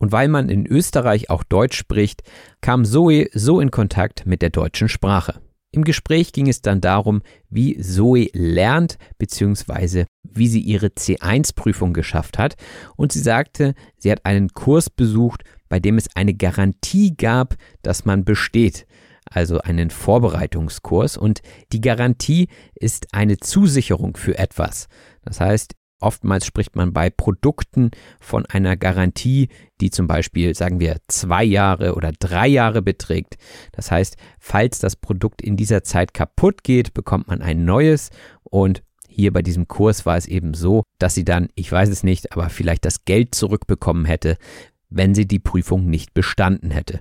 Und 0.00 0.12
weil 0.12 0.28
man 0.28 0.48
in 0.48 0.66
Österreich 0.66 1.28
auch 1.28 1.44
Deutsch 1.44 1.76
spricht, 1.76 2.22
kam 2.62 2.84
Zoe 2.86 3.28
so 3.34 3.60
in 3.60 3.70
Kontakt 3.70 4.24
mit 4.26 4.40
der 4.40 4.50
deutschen 4.50 4.88
Sprache. 4.88 5.40
Im 5.72 5.84
Gespräch 5.84 6.32
ging 6.32 6.48
es 6.48 6.62
dann 6.62 6.80
darum, 6.80 7.22
wie 7.48 7.78
Zoe 7.80 8.28
lernt 8.32 8.96
bzw. 9.18 10.06
wie 10.22 10.48
sie 10.48 10.60
ihre 10.60 10.88
C1-Prüfung 10.88 11.92
geschafft 11.92 12.38
hat. 12.38 12.56
Und 12.96 13.12
sie 13.12 13.20
sagte, 13.20 13.74
sie 13.98 14.10
hat 14.10 14.24
einen 14.24 14.48
Kurs 14.48 14.90
besucht, 14.90 15.44
bei 15.68 15.78
dem 15.78 15.98
es 15.98 16.08
eine 16.16 16.34
Garantie 16.34 17.14
gab, 17.14 17.56
dass 17.82 18.04
man 18.04 18.24
besteht. 18.24 18.86
Also 19.26 19.60
einen 19.60 19.90
Vorbereitungskurs. 19.90 21.18
Und 21.18 21.42
die 21.72 21.80
Garantie 21.80 22.48
ist 22.74 23.08
eine 23.12 23.36
Zusicherung 23.36 24.16
für 24.16 24.38
etwas. 24.38 24.88
Das 25.22 25.40
heißt, 25.40 25.74
Oftmals 26.00 26.46
spricht 26.46 26.76
man 26.76 26.92
bei 26.92 27.10
Produkten 27.10 27.90
von 28.20 28.46
einer 28.46 28.76
Garantie, 28.76 29.48
die 29.80 29.90
zum 29.90 30.06
Beispiel, 30.06 30.54
sagen 30.54 30.80
wir, 30.80 30.96
zwei 31.08 31.44
Jahre 31.44 31.94
oder 31.94 32.12
drei 32.18 32.48
Jahre 32.48 32.82
beträgt. 32.82 33.36
Das 33.72 33.90
heißt, 33.90 34.16
falls 34.38 34.78
das 34.78 34.96
Produkt 34.96 35.42
in 35.42 35.56
dieser 35.56 35.84
Zeit 35.84 36.14
kaputt 36.14 36.64
geht, 36.64 36.94
bekommt 36.94 37.28
man 37.28 37.42
ein 37.42 37.64
neues 37.64 38.10
und 38.42 38.82
hier 39.08 39.32
bei 39.32 39.42
diesem 39.42 39.68
Kurs 39.68 40.06
war 40.06 40.16
es 40.16 40.26
eben 40.26 40.54
so, 40.54 40.84
dass 40.98 41.14
sie 41.14 41.24
dann, 41.24 41.48
ich 41.54 41.70
weiß 41.70 41.88
es 41.90 42.02
nicht, 42.02 42.32
aber 42.32 42.48
vielleicht 42.48 42.84
das 42.84 43.04
Geld 43.04 43.34
zurückbekommen 43.34 44.04
hätte, 44.04 44.36
wenn 44.88 45.14
sie 45.14 45.26
die 45.26 45.40
Prüfung 45.40 45.86
nicht 45.86 46.14
bestanden 46.14 46.70
hätte. 46.70 47.00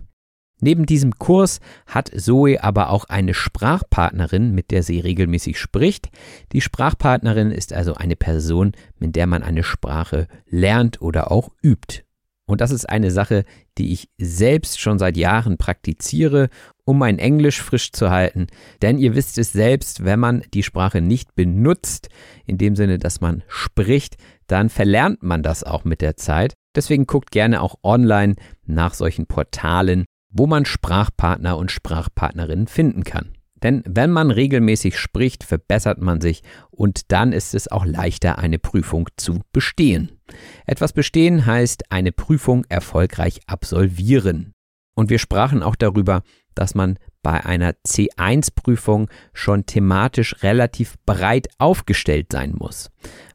Neben 0.61 0.85
diesem 0.85 1.17
Kurs 1.17 1.59
hat 1.85 2.11
Zoe 2.15 2.63
aber 2.63 2.89
auch 2.89 3.05
eine 3.05 3.33
Sprachpartnerin, 3.33 4.53
mit 4.53 4.71
der 4.71 4.83
sie 4.83 4.99
regelmäßig 4.99 5.59
spricht. 5.59 6.09
Die 6.51 6.61
Sprachpartnerin 6.61 7.51
ist 7.51 7.73
also 7.73 7.93
eine 7.93 8.15
Person, 8.15 8.73
mit 8.97 9.15
der 9.15 9.27
man 9.27 9.43
eine 9.43 9.63
Sprache 9.63 10.27
lernt 10.47 11.01
oder 11.01 11.31
auch 11.31 11.49
übt. 11.63 12.03
Und 12.49 12.61
das 12.61 12.71
ist 12.71 12.89
eine 12.89 13.11
Sache, 13.11 13.45
die 13.77 13.93
ich 13.93 14.09
selbst 14.17 14.79
schon 14.79 14.97
seit 14.97 15.17
Jahren 15.17 15.57
praktiziere, 15.57 16.49
um 16.83 16.97
mein 16.97 17.19
Englisch 17.19 17.61
frisch 17.61 17.91
zu 17.91 18.09
halten. 18.09 18.47
Denn 18.81 18.97
ihr 18.97 19.13
wisst 19.13 19.37
es 19.37 19.53
selbst, 19.53 20.03
wenn 20.03 20.19
man 20.19 20.41
die 20.55 20.63
Sprache 20.63 20.99
nicht 20.99 21.35
benutzt, 21.35 22.09
in 22.47 22.57
dem 22.57 22.75
Sinne, 22.75 22.97
dass 22.97 23.21
man 23.21 23.43
spricht, 23.47 24.17
dann 24.47 24.69
verlernt 24.69 25.21
man 25.21 25.43
das 25.43 25.63
auch 25.63 25.85
mit 25.85 26.01
der 26.01 26.17
Zeit. 26.17 26.55
Deswegen 26.75 27.05
guckt 27.05 27.29
gerne 27.29 27.61
auch 27.61 27.75
online 27.83 28.35
nach 28.65 28.95
solchen 28.95 29.27
Portalen, 29.27 30.05
wo 30.29 30.47
man 30.47 30.65
Sprachpartner 30.65 31.57
und 31.57 31.71
Sprachpartnerinnen 31.71 32.67
finden 32.67 33.03
kann. 33.03 33.33
Denn 33.61 33.83
wenn 33.85 34.11
man 34.11 34.31
regelmäßig 34.31 34.97
spricht, 34.97 35.43
verbessert 35.43 36.01
man 36.01 36.21
sich 36.21 36.43
und 36.69 37.11
dann 37.11 37.33
ist 37.33 37.53
es 37.53 37.69
auch 37.69 37.85
leichter, 37.85 38.37
eine 38.37 38.59
Prüfung 38.59 39.09
zu 39.17 39.41
bestehen. 39.51 40.19
Etwas 40.65 40.93
bestehen 40.93 41.45
heißt 41.45 41.91
eine 41.91 42.11
Prüfung 42.11 42.65
erfolgreich 42.69 43.41
absolvieren. 43.47 44.53
Und 44.95 45.09
wir 45.09 45.19
sprachen 45.19 45.63
auch 45.63 45.75
darüber, 45.75 46.23
dass 46.55 46.75
man 46.75 46.99
bei 47.21 47.45
einer 47.45 47.71
C1-Prüfung 47.87 49.09
schon 49.33 49.65
thematisch 49.65 50.41
relativ 50.43 50.95
breit 51.05 51.47
aufgestellt 51.57 52.27
sein 52.31 52.53
muss. 52.57 52.89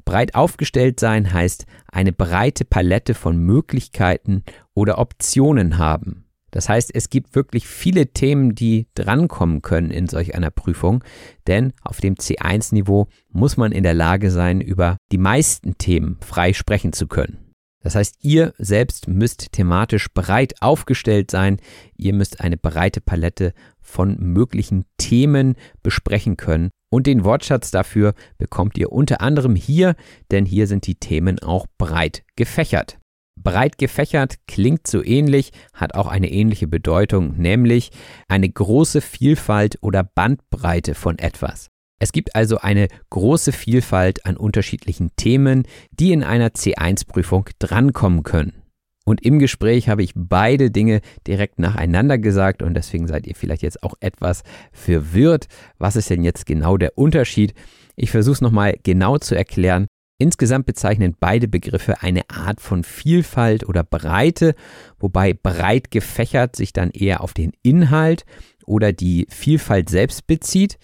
Breit 0.05 0.35
aufgestellt 0.35 1.01
sein 1.01 1.33
heißt 1.33 1.67
eine 1.91 2.13
breite 2.13 2.65
Palette 2.65 3.15
von 3.15 3.37
Möglichkeiten 3.39 4.43
oder 4.75 4.99
Optionen 4.99 5.79
haben. 5.79 6.24
Das 6.55 6.69
heißt, 6.69 6.95
es 6.95 7.11
gibt 7.11 7.35
wirklich 7.35 7.67
viele 7.67 8.13
Themen, 8.13 8.55
die 8.55 8.87
drankommen 8.95 9.61
können 9.61 9.91
in 9.91 10.07
solch 10.07 10.37
einer 10.37 10.53
Prüfung, 10.53 11.03
denn 11.49 11.73
auf 11.83 12.01
dem 12.01 12.15
C1-Niveau 12.15 13.09
muss 13.33 13.57
man 13.57 13.73
in 13.73 13.83
der 13.83 13.93
Lage 13.93 14.31
sein, 14.31 14.61
über 14.61 14.97
die 15.11 15.19
meisten 15.19 15.79
Themen 15.79 16.17
frei 16.21 16.53
sprechen 16.53 16.93
zu 16.93 17.09
können. 17.09 17.39
Das 17.83 17.97
heißt, 17.97 18.19
ihr 18.21 18.55
selbst 18.57 19.09
müsst 19.09 19.51
thematisch 19.51 20.07
breit 20.15 20.55
aufgestellt 20.63 21.33
sein, 21.33 21.59
ihr 21.97 22.15
müsst 22.15 22.41
eine 22.41 22.57
breite 22.57 23.01
Palette 23.01 23.53
von 23.81 24.17
möglichen 24.21 24.85
Themen 24.97 25.57
besprechen 25.83 26.37
können 26.37 26.71
und 26.89 27.09
den 27.09 27.25
Wortschatz 27.25 27.73
dafür 27.73 28.15
bekommt 28.39 28.79
ihr 28.79 28.93
unter 28.93 29.21
anderem 29.21 29.57
hier, 29.57 29.97
denn 30.31 30.47
hier 30.47 30.69
sind 30.69 30.87
die 30.87 30.95
Themen 30.95 31.41
auch 31.41 31.67
breit 31.79 32.23
gefächert. 32.37 33.01
Breit 33.37 33.79
gefächert 33.79 34.37
klingt 34.47 34.87
so 34.87 35.05
ähnlich, 35.05 35.53
hat 35.73 35.95
auch 35.95 36.07
eine 36.07 36.31
ähnliche 36.31 36.67
Bedeutung, 36.67 37.37
nämlich 37.37 37.91
eine 38.29 38.49
große 38.49 39.01
Vielfalt 39.01 39.79
oder 39.81 40.05
Bandbreite 40.05 40.95
von 40.95 41.19
etwas. 41.19 41.69
Es 42.01 42.13
gibt 42.13 42.35
also 42.37 42.59
eine 42.59 42.89
große 43.11 43.53
Vielfalt 43.53 44.27
an 44.27 44.37
unterschiedlichen 44.37 45.11
Themen, 45.17 45.65
die 45.91 46.13
in 46.13 46.23
einer 46.23 46.49
C1-Prüfung 46.49 47.49
drankommen 47.59 48.23
können. 48.23 48.65
Und 49.05 49.23
im 49.23 49.39
Gespräch 49.39 49.89
habe 49.89 50.03
ich 50.03 50.13
beide 50.15 50.71
Dinge 50.71 51.01
direkt 51.27 51.59
nacheinander 51.59 52.19
gesagt 52.19 52.63
und 52.63 52.75
deswegen 52.75 53.07
seid 53.07 53.27
ihr 53.27 53.35
vielleicht 53.35 53.63
jetzt 53.63 53.83
auch 53.83 53.95
etwas 54.01 54.43
verwirrt. 54.73 55.47
Was 55.79 55.97
ist 55.97 56.09
denn 56.09 56.25
jetzt 56.25 56.47
genau 56.47 56.79
der 56.79 56.97
Unterschied? 56.97 57.55
Ich 57.97 58.11
versuche 58.11 58.35
es 58.35 58.41
nochmal 58.41 58.77
genau 58.83 59.19
zu 59.19 59.35
erklären. 59.35 59.87
Insgesamt 60.19 60.67
bezeichnen 60.67 61.17
beide 61.19 61.49
Begriffe 61.49 62.03
eine 62.03 62.31
Art 62.31 62.61
von 62.61 62.85
Vielfalt 62.85 63.69
oder 63.69 63.83
Breite, 63.83 64.55
wobei 64.99 65.35
breit 65.35 65.91
gefächert 65.91 66.55
sich 66.55 66.73
dann 66.73 66.91
eher 66.91 67.21
auf 67.21 67.35
den 67.35 67.53
Inhalt 67.63 68.25
oder 68.65 68.93
die 68.93 69.27
Vielfalt 69.29 69.91
selbst 69.91 70.27
bezieht. 70.27 70.79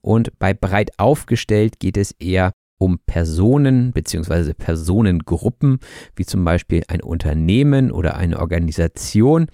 Und 0.00 0.38
bei 0.38 0.54
breit 0.54 0.98
aufgestellt 0.98 1.78
geht 1.78 1.98
es 1.98 2.12
eher 2.12 2.52
um 2.78 2.98
Personen 3.04 3.92
bzw. 3.92 4.54
Personengruppen, 4.54 5.80
wie 6.16 6.24
zum 6.24 6.42
Beispiel 6.44 6.82
ein 6.88 7.02
Unternehmen 7.02 7.92
oder 7.92 8.16
eine 8.16 8.38
Organisation 8.38 9.48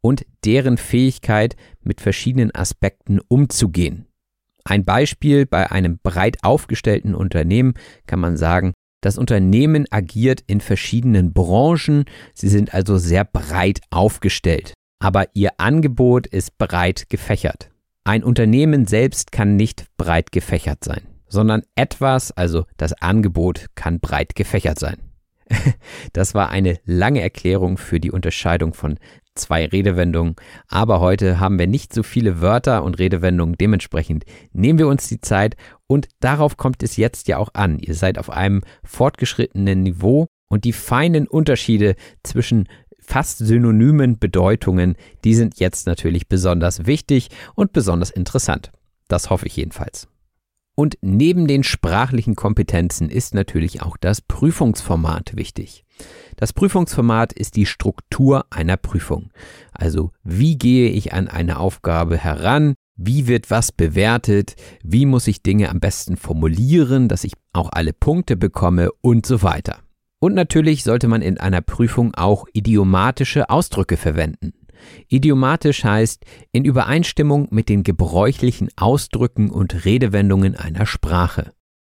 und 0.00 0.26
deren 0.44 0.76
Fähigkeit, 0.76 1.54
mit 1.82 2.00
verschiedenen 2.00 2.52
Aspekten 2.52 3.20
umzugehen. 3.28 4.06
Ein 4.64 4.84
Beispiel 4.84 5.46
bei 5.46 5.70
einem 5.70 5.98
breit 6.02 6.38
aufgestellten 6.42 7.14
Unternehmen 7.14 7.74
kann 8.06 8.20
man 8.20 8.36
sagen, 8.36 8.72
das 9.00 9.18
Unternehmen 9.18 9.86
agiert 9.90 10.42
in 10.46 10.60
verschiedenen 10.60 11.32
Branchen, 11.32 12.04
sie 12.34 12.48
sind 12.48 12.72
also 12.72 12.98
sehr 12.98 13.24
breit 13.24 13.80
aufgestellt, 13.90 14.74
aber 15.00 15.26
ihr 15.34 15.50
Angebot 15.58 16.28
ist 16.28 16.56
breit 16.58 17.08
gefächert. 17.08 17.70
Ein 18.04 18.22
Unternehmen 18.22 18.86
selbst 18.86 19.32
kann 19.32 19.56
nicht 19.56 19.86
breit 19.96 20.30
gefächert 20.30 20.84
sein 20.84 21.02
sondern 21.32 21.62
etwas, 21.74 22.30
also 22.30 22.66
das 22.76 22.92
Angebot 22.92 23.66
kann 23.74 24.00
breit 24.00 24.36
gefächert 24.36 24.78
sein. 24.78 24.98
Das 26.12 26.34
war 26.34 26.50
eine 26.50 26.78
lange 26.84 27.22
Erklärung 27.22 27.78
für 27.78 27.98
die 27.98 28.10
Unterscheidung 28.10 28.74
von 28.74 28.98
zwei 29.34 29.66
Redewendungen, 29.66 30.36
aber 30.68 31.00
heute 31.00 31.40
haben 31.40 31.58
wir 31.58 31.66
nicht 31.66 31.92
so 31.92 32.02
viele 32.02 32.40
Wörter 32.40 32.84
und 32.84 32.98
Redewendungen, 32.98 33.56
dementsprechend 33.56 34.24
nehmen 34.52 34.78
wir 34.78 34.88
uns 34.88 35.08
die 35.08 35.20
Zeit 35.20 35.56
und 35.86 36.08
darauf 36.20 36.56
kommt 36.56 36.82
es 36.82 36.96
jetzt 36.96 37.28
ja 37.28 37.38
auch 37.38 37.50
an. 37.54 37.78
Ihr 37.78 37.94
seid 37.94 38.18
auf 38.18 38.30
einem 38.30 38.62
fortgeschrittenen 38.84 39.82
Niveau 39.82 40.26
und 40.48 40.64
die 40.64 40.72
feinen 40.72 41.26
Unterschiede 41.26 41.96
zwischen 42.22 42.68
fast 42.98 43.38
synonymen 43.38 44.18
Bedeutungen, 44.18 44.96
die 45.24 45.34
sind 45.34 45.58
jetzt 45.58 45.86
natürlich 45.86 46.28
besonders 46.28 46.86
wichtig 46.86 47.28
und 47.54 47.72
besonders 47.72 48.10
interessant. 48.10 48.70
Das 49.08 49.30
hoffe 49.30 49.46
ich 49.46 49.56
jedenfalls. 49.56 50.08
Und 50.74 50.96
neben 51.02 51.46
den 51.46 51.64
sprachlichen 51.64 52.34
Kompetenzen 52.34 53.10
ist 53.10 53.34
natürlich 53.34 53.82
auch 53.82 53.96
das 53.98 54.22
Prüfungsformat 54.22 55.36
wichtig. 55.36 55.84
Das 56.36 56.52
Prüfungsformat 56.52 57.32
ist 57.32 57.56
die 57.56 57.66
Struktur 57.66 58.46
einer 58.50 58.76
Prüfung. 58.76 59.30
Also 59.72 60.10
wie 60.24 60.56
gehe 60.56 60.90
ich 60.90 61.12
an 61.12 61.28
eine 61.28 61.58
Aufgabe 61.58 62.16
heran? 62.16 62.74
Wie 62.96 63.26
wird 63.26 63.50
was 63.50 63.72
bewertet? 63.72 64.54
Wie 64.82 65.06
muss 65.06 65.26
ich 65.26 65.42
Dinge 65.42 65.70
am 65.70 65.80
besten 65.80 66.16
formulieren, 66.16 67.08
dass 67.08 67.24
ich 67.24 67.32
auch 67.52 67.70
alle 67.72 67.92
Punkte 67.92 68.36
bekomme 68.36 68.90
und 69.00 69.26
so 69.26 69.42
weiter. 69.42 69.78
Und 70.18 70.34
natürlich 70.34 70.84
sollte 70.84 71.08
man 71.08 71.22
in 71.22 71.38
einer 71.38 71.62
Prüfung 71.62 72.14
auch 72.14 72.46
idiomatische 72.52 73.50
Ausdrücke 73.50 73.96
verwenden. 73.96 74.52
Idiomatisch 75.08 75.84
heißt 75.84 76.24
in 76.52 76.64
Übereinstimmung 76.64 77.48
mit 77.50 77.68
den 77.68 77.82
gebräuchlichen 77.82 78.68
Ausdrücken 78.76 79.50
und 79.50 79.84
Redewendungen 79.84 80.56
einer 80.56 80.86
Sprache. 80.86 81.52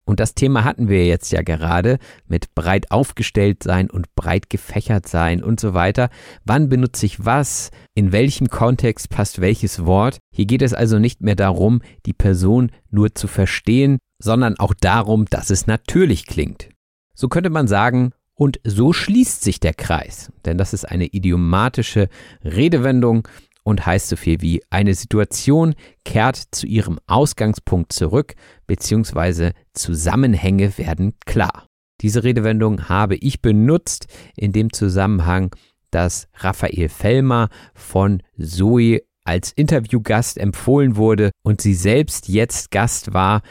Und 0.07 0.21
das 0.21 0.35
Thema 0.35 0.63
hatten 0.63 0.87
wir 0.87 1.05
jetzt 1.05 1.33
ja 1.33 1.41
gerade 1.41 1.99
mit 2.27 2.55
breit 2.55 2.91
aufgestellt 2.91 3.61
sein 3.61 3.89
und 3.89 4.15
breit 4.15 4.49
gefächert 4.49 5.05
sein 5.05 5.43
und 5.43 5.59
so 5.59 5.73
weiter. 5.73 6.09
Wann 6.45 6.69
benutze 6.69 7.05
ich 7.05 7.25
was? 7.25 7.71
In 7.93 8.13
welchem 8.13 8.47
Kontext 8.47 9.09
passt 9.09 9.41
welches 9.41 9.85
Wort? 9.85 10.19
Hier 10.31 10.45
geht 10.45 10.61
es 10.61 10.73
also 10.73 10.97
nicht 10.97 11.21
mehr 11.21 11.35
darum, 11.35 11.81
die 12.05 12.13
Person 12.13 12.71
nur 12.89 13.15
zu 13.15 13.27
verstehen, 13.27 13.97
sondern 14.17 14.57
auch 14.57 14.73
darum, 14.73 15.25
dass 15.25 15.49
es 15.49 15.67
natürlich 15.67 16.25
klingt. 16.25 16.69
So 17.13 17.27
könnte 17.27 17.49
man 17.49 17.67
sagen, 17.67 18.13
und 18.33 18.61
so 18.63 18.93
schließt 18.93 19.43
sich 19.43 19.59
der 19.59 19.73
Kreis, 19.73 20.31
denn 20.45 20.57
das 20.57 20.73
ist 20.73 20.85
eine 20.85 21.07
idiomatische 21.07 22.07
Redewendung 22.45 23.27
und 23.67 23.85
heißt 23.85 24.07
so 24.07 24.15
viel 24.15 24.39
wie 24.39 24.63
eine 24.69 24.93
Situation 24.93 25.75
kehrt 26.05 26.41
zu 26.51 26.65
ihrem 26.65 26.99
Ausgangspunkt 27.05 27.91
zurück, 27.91 28.35
beziehungsweise 28.65 29.51
Zusammenhänge 29.73 30.77
werden 30.77 31.15
klar. 31.25 31.65
Diese 31.99 32.23
Redewendung 32.23 32.87
habe 32.87 33.15
ich 33.17 33.41
benutzt 33.41 34.07
in 34.37 34.53
dem 34.53 34.71
Zusammenhang, 34.71 35.53
dass 35.91 36.29
Raphael 36.35 36.87
Fellmer 36.87 37.49
von 37.73 38.23
Zoe 38.39 39.01
als 39.25 39.51
Interviewgast 39.51 40.37
empfohlen 40.37 40.95
wurde 40.95 41.31
und 41.43 41.59
sie 41.59 41.73
selbst 41.73 42.29
jetzt 42.29 42.71
Gast 42.71 43.13
war 43.13 43.41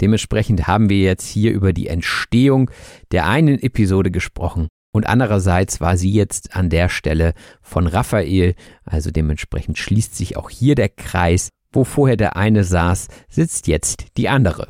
Dementsprechend 0.00 0.66
haben 0.66 0.88
wir 0.88 0.98
jetzt 0.98 1.28
hier 1.28 1.52
über 1.52 1.72
die 1.72 1.86
Entstehung 1.86 2.70
der 3.12 3.28
einen 3.28 3.62
Episode 3.62 4.10
gesprochen 4.10 4.68
und 4.92 5.06
andererseits 5.06 5.80
war 5.80 5.96
sie 5.96 6.10
jetzt 6.10 6.56
an 6.56 6.68
der 6.68 6.88
Stelle 6.88 7.34
von 7.62 7.86
Raphael, 7.86 8.54
also 8.84 9.10
dementsprechend 9.10 9.78
schließt 9.78 10.16
sich 10.16 10.36
auch 10.36 10.50
hier 10.50 10.74
der 10.74 10.88
Kreis, 10.88 11.50
wo 11.72 11.84
vorher 11.84 12.16
der 12.16 12.36
eine 12.36 12.64
saß, 12.64 13.08
sitzt 13.28 13.68
jetzt 13.68 14.16
die 14.16 14.28
andere. 14.28 14.68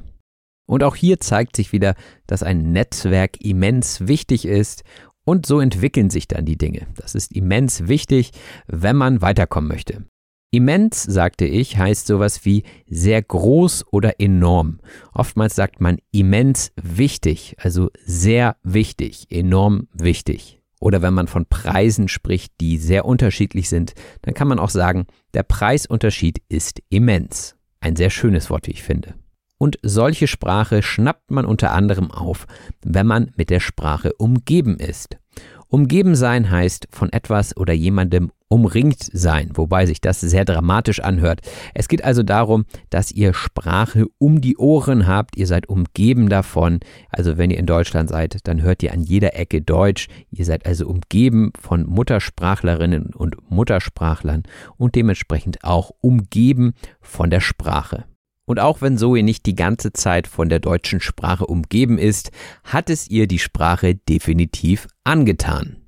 Und 0.66 0.84
auch 0.84 0.94
hier 0.94 1.18
zeigt 1.20 1.56
sich 1.56 1.72
wieder, 1.72 1.94
dass 2.26 2.42
ein 2.42 2.72
Netzwerk 2.72 3.40
immens 3.40 4.06
wichtig 4.06 4.46
ist 4.46 4.84
und 5.24 5.46
so 5.46 5.58
entwickeln 5.58 6.10
sich 6.10 6.28
dann 6.28 6.44
die 6.44 6.58
Dinge. 6.58 6.86
Das 6.96 7.14
ist 7.14 7.32
immens 7.32 7.88
wichtig, 7.88 8.32
wenn 8.66 8.96
man 8.96 9.22
weiterkommen 9.22 9.68
möchte. 9.68 10.04
Immens, 10.52 11.04
sagte 11.04 11.44
ich, 11.44 11.78
heißt 11.78 12.08
sowas 12.08 12.44
wie 12.44 12.64
sehr 12.88 13.22
groß 13.22 13.84
oder 13.92 14.18
enorm. 14.18 14.80
Oftmals 15.12 15.54
sagt 15.54 15.80
man 15.80 15.98
immens 16.10 16.72
wichtig, 16.74 17.54
also 17.58 17.90
sehr 18.04 18.56
wichtig, 18.64 19.28
enorm 19.30 19.86
wichtig. 19.92 20.60
Oder 20.80 21.02
wenn 21.02 21.14
man 21.14 21.28
von 21.28 21.46
Preisen 21.46 22.08
spricht, 22.08 22.54
die 22.60 22.78
sehr 22.78 23.04
unterschiedlich 23.04 23.68
sind, 23.68 23.94
dann 24.22 24.34
kann 24.34 24.48
man 24.48 24.58
auch 24.58 24.70
sagen, 24.70 25.06
der 25.34 25.44
Preisunterschied 25.44 26.42
ist 26.48 26.82
immens. 26.88 27.54
Ein 27.78 27.94
sehr 27.94 28.10
schönes 28.10 28.50
Wort, 28.50 28.66
wie 28.66 28.72
ich 28.72 28.82
finde. 28.82 29.14
Und 29.56 29.78
solche 29.82 30.26
Sprache 30.26 30.82
schnappt 30.82 31.30
man 31.30 31.44
unter 31.44 31.72
anderem 31.72 32.10
auf, 32.10 32.46
wenn 32.82 33.06
man 33.06 33.30
mit 33.36 33.50
der 33.50 33.60
Sprache 33.60 34.14
umgeben 34.14 34.78
ist. 34.78 35.16
Umgeben 35.68 36.16
sein 36.16 36.50
heißt 36.50 36.88
von 36.90 37.12
etwas 37.12 37.56
oder 37.56 37.72
jemandem 37.72 38.32
umringt 38.50 38.98
sein, 39.12 39.50
wobei 39.54 39.86
sich 39.86 40.00
das 40.00 40.20
sehr 40.20 40.44
dramatisch 40.44 41.00
anhört. 41.00 41.40
Es 41.72 41.88
geht 41.88 42.04
also 42.04 42.22
darum, 42.24 42.64
dass 42.90 43.12
ihr 43.12 43.32
Sprache 43.32 44.06
um 44.18 44.40
die 44.40 44.56
Ohren 44.56 45.06
habt, 45.06 45.36
ihr 45.36 45.46
seid 45.46 45.68
umgeben 45.68 46.28
davon. 46.28 46.80
Also 47.10 47.38
wenn 47.38 47.50
ihr 47.50 47.58
in 47.58 47.66
Deutschland 47.66 48.10
seid, 48.10 48.38
dann 48.44 48.60
hört 48.60 48.82
ihr 48.82 48.92
an 48.92 49.02
jeder 49.02 49.38
Ecke 49.38 49.62
Deutsch. 49.62 50.08
Ihr 50.30 50.44
seid 50.44 50.66
also 50.66 50.88
umgeben 50.88 51.52
von 51.58 51.86
Muttersprachlerinnen 51.86 53.14
und 53.14 53.36
Muttersprachlern 53.50 54.42
und 54.76 54.96
dementsprechend 54.96 55.62
auch 55.62 55.92
umgeben 56.00 56.74
von 57.00 57.30
der 57.30 57.40
Sprache. 57.40 58.04
Und 58.46 58.58
auch 58.58 58.82
wenn 58.82 58.98
Zoe 58.98 59.22
nicht 59.22 59.46
die 59.46 59.54
ganze 59.54 59.92
Zeit 59.92 60.26
von 60.26 60.48
der 60.48 60.58
deutschen 60.58 61.00
Sprache 61.00 61.46
umgeben 61.46 61.98
ist, 61.98 62.32
hat 62.64 62.90
es 62.90 63.08
ihr 63.08 63.28
die 63.28 63.38
Sprache 63.38 63.94
definitiv 63.94 64.88
angetan. 65.04 65.79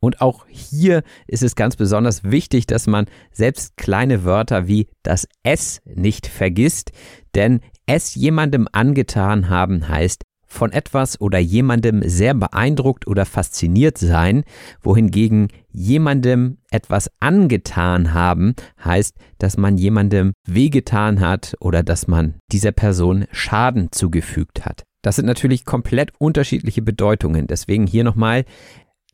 Und 0.00 0.20
auch 0.20 0.46
hier 0.48 1.02
ist 1.26 1.42
es 1.42 1.56
ganz 1.56 1.76
besonders 1.76 2.24
wichtig, 2.24 2.66
dass 2.66 2.86
man 2.86 3.06
selbst 3.32 3.76
kleine 3.76 4.24
Wörter 4.24 4.68
wie 4.68 4.88
das 5.02 5.26
S 5.42 5.80
nicht 5.84 6.26
vergisst, 6.26 6.92
denn 7.34 7.60
es 7.86 8.14
jemandem 8.14 8.68
angetan 8.70 9.48
haben 9.48 9.88
heißt, 9.88 10.22
von 10.48 10.72
etwas 10.72 11.20
oder 11.20 11.38
jemandem 11.38 12.02
sehr 12.08 12.34
beeindruckt 12.34 13.06
oder 13.06 13.26
fasziniert 13.26 13.98
sein, 13.98 14.44
wohingegen 14.82 15.48
jemandem 15.70 16.58
etwas 16.70 17.10
angetan 17.20 18.14
haben 18.14 18.54
heißt, 18.82 19.14
dass 19.38 19.58
man 19.58 19.76
jemandem 19.76 20.32
wehgetan 20.46 21.20
hat 21.20 21.54
oder 21.60 21.82
dass 21.82 22.08
man 22.08 22.36
dieser 22.50 22.72
Person 22.72 23.26
Schaden 23.30 23.92
zugefügt 23.92 24.64
hat. 24.64 24.84
Das 25.02 25.16
sind 25.16 25.26
natürlich 25.26 25.64
komplett 25.64 26.12
unterschiedliche 26.18 26.82
Bedeutungen. 26.82 27.46
Deswegen 27.46 27.86
hier 27.86 28.02
nochmal, 28.02 28.44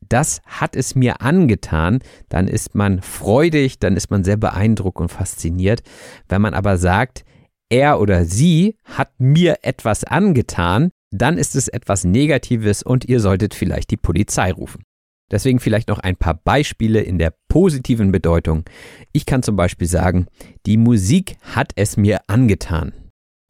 das 0.07 0.41
hat 0.45 0.75
es 0.75 0.95
mir 0.95 1.21
angetan, 1.21 1.99
dann 2.29 2.47
ist 2.47 2.75
man 2.75 3.01
freudig, 3.01 3.79
dann 3.79 3.95
ist 3.95 4.11
man 4.11 4.23
sehr 4.23 4.37
beeindruckt 4.37 4.99
und 4.99 5.09
fasziniert. 5.09 5.81
Wenn 6.27 6.41
man 6.41 6.53
aber 6.53 6.77
sagt, 6.77 7.25
er 7.69 7.99
oder 7.99 8.25
sie 8.25 8.77
hat 8.83 9.11
mir 9.19 9.59
etwas 9.63 10.03
angetan, 10.03 10.91
dann 11.11 11.37
ist 11.37 11.55
es 11.55 11.67
etwas 11.67 12.03
Negatives 12.03 12.83
und 12.83 13.05
ihr 13.05 13.19
solltet 13.19 13.53
vielleicht 13.53 13.91
die 13.91 13.97
Polizei 13.97 14.51
rufen. 14.51 14.83
Deswegen 15.31 15.59
vielleicht 15.59 15.87
noch 15.87 15.99
ein 15.99 16.15
paar 16.15 16.35
Beispiele 16.35 17.01
in 17.01 17.17
der 17.17 17.33
positiven 17.47 18.11
Bedeutung. 18.11 18.63
Ich 19.11 19.25
kann 19.25 19.41
zum 19.41 19.55
Beispiel 19.55 19.87
sagen, 19.87 20.27
die 20.67 20.77
Musik 20.77 21.37
hat 21.41 21.71
es 21.75 21.97
mir 21.97 22.19
angetan. 22.27 22.93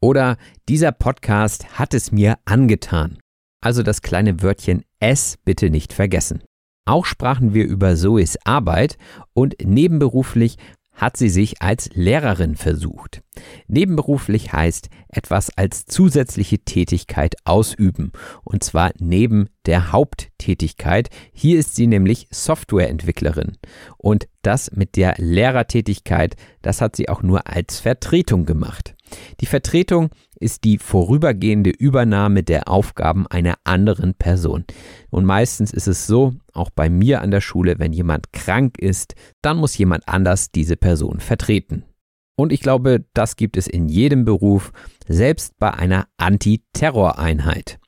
Oder 0.00 0.38
dieser 0.68 0.92
Podcast 0.92 1.78
hat 1.78 1.92
es 1.92 2.12
mir 2.12 2.38
angetan. 2.46 3.18
Also 3.66 3.82
das 3.82 4.00
kleine 4.00 4.42
Wörtchen 4.42 4.84
es 5.00 5.38
bitte 5.44 5.70
nicht 5.70 5.92
vergessen. 5.92 6.44
Auch 6.84 7.04
sprachen 7.04 7.52
wir 7.52 7.64
über 7.64 7.96
Zoes 7.96 8.38
Arbeit 8.44 8.96
und 9.34 9.56
nebenberuflich 9.60 10.56
hat 10.92 11.16
sie 11.16 11.28
sich 11.28 11.60
als 11.60 11.90
Lehrerin 11.92 12.54
versucht. 12.54 13.22
Nebenberuflich 13.66 14.52
heißt 14.52 14.88
etwas 15.08 15.50
als 15.58 15.84
zusätzliche 15.84 16.60
Tätigkeit 16.60 17.34
ausüben, 17.44 18.12
und 18.44 18.62
zwar 18.62 18.92
neben 19.00 19.48
der 19.66 19.90
Haupttätigkeit. 19.90 21.10
Hier 21.32 21.58
ist 21.58 21.74
sie 21.74 21.88
nämlich 21.88 22.28
Softwareentwicklerin. 22.30 23.56
Und 23.98 24.28
das 24.42 24.70
mit 24.70 24.94
der 24.94 25.16
Lehrertätigkeit, 25.18 26.36
das 26.62 26.80
hat 26.80 26.94
sie 26.94 27.08
auch 27.08 27.24
nur 27.24 27.48
als 27.48 27.80
Vertretung 27.80 28.46
gemacht. 28.46 28.94
Die 29.40 29.46
Vertretung 29.46 30.10
ist 30.40 30.64
die 30.64 30.78
vorübergehende 30.78 31.70
Übernahme 31.70 32.42
der 32.42 32.68
Aufgaben 32.68 33.26
einer 33.26 33.54
anderen 33.64 34.14
Person. 34.14 34.64
Und 35.10 35.24
meistens 35.24 35.72
ist 35.72 35.86
es 35.86 36.06
so, 36.06 36.34
auch 36.52 36.70
bei 36.70 36.88
mir 36.88 37.22
an 37.22 37.30
der 37.30 37.40
Schule, 37.40 37.78
wenn 37.78 37.92
jemand 37.92 38.32
krank 38.32 38.78
ist, 38.78 39.14
dann 39.42 39.58
muss 39.58 39.76
jemand 39.78 40.08
anders 40.08 40.50
diese 40.50 40.76
Person 40.76 41.20
vertreten. 41.20 41.84
Und 42.38 42.52
ich 42.52 42.60
glaube, 42.60 43.04
das 43.14 43.36
gibt 43.36 43.56
es 43.56 43.66
in 43.66 43.88
jedem 43.88 44.24
Beruf, 44.24 44.72
selbst 45.08 45.58
bei 45.58 45.72
einer 45.72 46.06
Antiterroreinheit. 46.18 47.78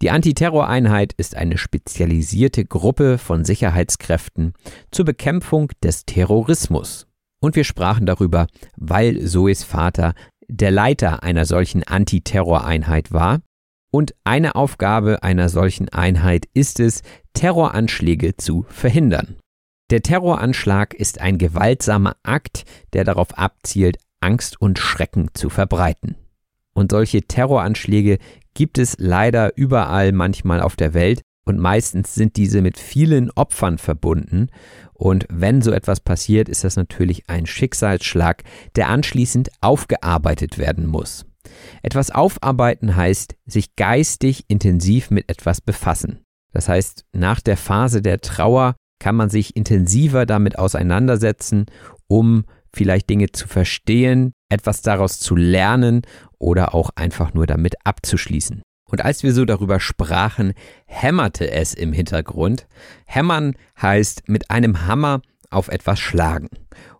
Die 0.00 0.10
Antiterroreinheit 0.10 1.12
ist 1.16 1.34
eine 1.34 1.58
spezialisierte 1.58 2.64
Gruppe 2.64 3.18
von 3.18 3.44
Sicherheitskräften 3.44 4.52
zur 4.92 5.04
Bekämpfung 5.04 5.72
des 5.82 6.04
Terrorismus. 6.06 7.08
Und 7.40 7.56
wir 7.56 7.64
sprachen 7.64 8.06
darüber, 8.06 8.46
weil 8.76 9.26
Zoes 9.26 9.64
Vater 9.64 10.14
der 10.48 10.70
Leiter 10.70 11.22
einer 11.22 11.44
solchen 11.44 11.82
Antiterroreinheit 11.82 13.12
war. 13.12 13.40
Und 13.90 14.14
eine 14.24 14.54
Aufgabe 14.56 15.22
einer 15.22 15.48
solchen 15.48 15.88
Einheit 15.88 16.46
ist 16.54 16.80
es, 16.80 17.02
Terroranschläge 17.34 18.36
zu 18.36 18.66
verhindern. 18.68 19.36
Der 19.90 20.02
Terroranschlag 20.02 20.94
ist 20.94 21.20
ein 21.20 21.38
gewaltsamer 21.38 22.16
Akt, 22.22 22.64
der 22.92 23.04
darauf 23.04 23.38
abzielt, 23.38 23.98
Angst 24.20 24.60
und 24.60 24.78
Schrecken 24.78 25.30
zu 25.34 25.48
verbreiten. 25.48 26.16
Und 26.74 26.90
solche 26.90 27.22
Terroranschläge 27.22 28.18
gibt 28.54 28.78
es 28.78 28.96
leider 28.98 29.56
überall 29.56 30.12
manchmal 30.12 30.60
auf 30.60 30.76
der 30.76 30.92
Welt 30.92 31.22
und 31.46 31.58
meistens 31.58 32.14
sind 32.14 32.36
diese 32.36 32.60
mit 32.60 32.78
vielen 32.78 33.30
Opfern 33.30 33.78
verbunden. 33.78 34.48
Und 34.92 35.26
wenn 35.30 35.62
so 35.62 35.70
etwas 35.72 36.00
passiert, 36.00 36.48
ist 36.48 36.64
das 36.64 36.76
natürlich 36.76 37.28
ein 37.28 37.46
Schicksalsschlag, 37.46 38.42
der 38.74 38.88
anschließend 38.88 39.50
aufgearbeitet 39.60 40.58
werden 40.58 40.86
muss. 40.86 41.24
Etwas 41.82 42.10
aufarbeiten 42.10 42.96
heißt, 42.96 43.36
sich 43.46 43.76
geistig 43.76 44.44
intensiv 44.48 45.10
mit 45.10 45.30
etwas 45.30 45.60
befassen. 45.60 46.24
Das 46.52 46.68
heißt, 46.68 47.04
nach 47.12 47.40
der 47.40 47.56
Phase 47.56 48.02
der 48.02 48.20
Trauer 48.20 48.74
kann 48.98 49.14
man 49.14 49.30
sich 49.30 49.54
intensiver 49.54 50.26
damit 50.26 50.58
auseinandersetzen, 50.58 51.66
um 52.08 52.44
vielleicht 52.74 53.08
Dinge 53.08 53.30
zu 53.30 53.46
verstehen, 53.46 54.32
etwas 54.50 54.82
daraus 54.82 55.20
zu 55.20 55.36
lernen 55.36 56.02
oder 56.38 56.74
auch 56.74 56.90
einfach 56.96 57.34
nur 57.34 57.46
damit 57.46 57.74
abzuschließen. 57.84 58.62
Und 58.88 59.04
als 59.04 59.22
wir 59.22 59.32
so 59.32 59.44
darüber 59.44 59.80
sprachen, 59.80 60.54
hämmerte 60.86 61.50
es 61.50 61.74
im 61.74 61.92
Hintergrund. 61.92 62.66
Hämmern 63.06 63.54
heißt 63.80 64.28
mit 64.28 64.50
einem 64.50 64.86
Hammer 64.86 65.22
auf 65.50 65.68
etwas 65.68 65.98
schlagen. 65.98 66.48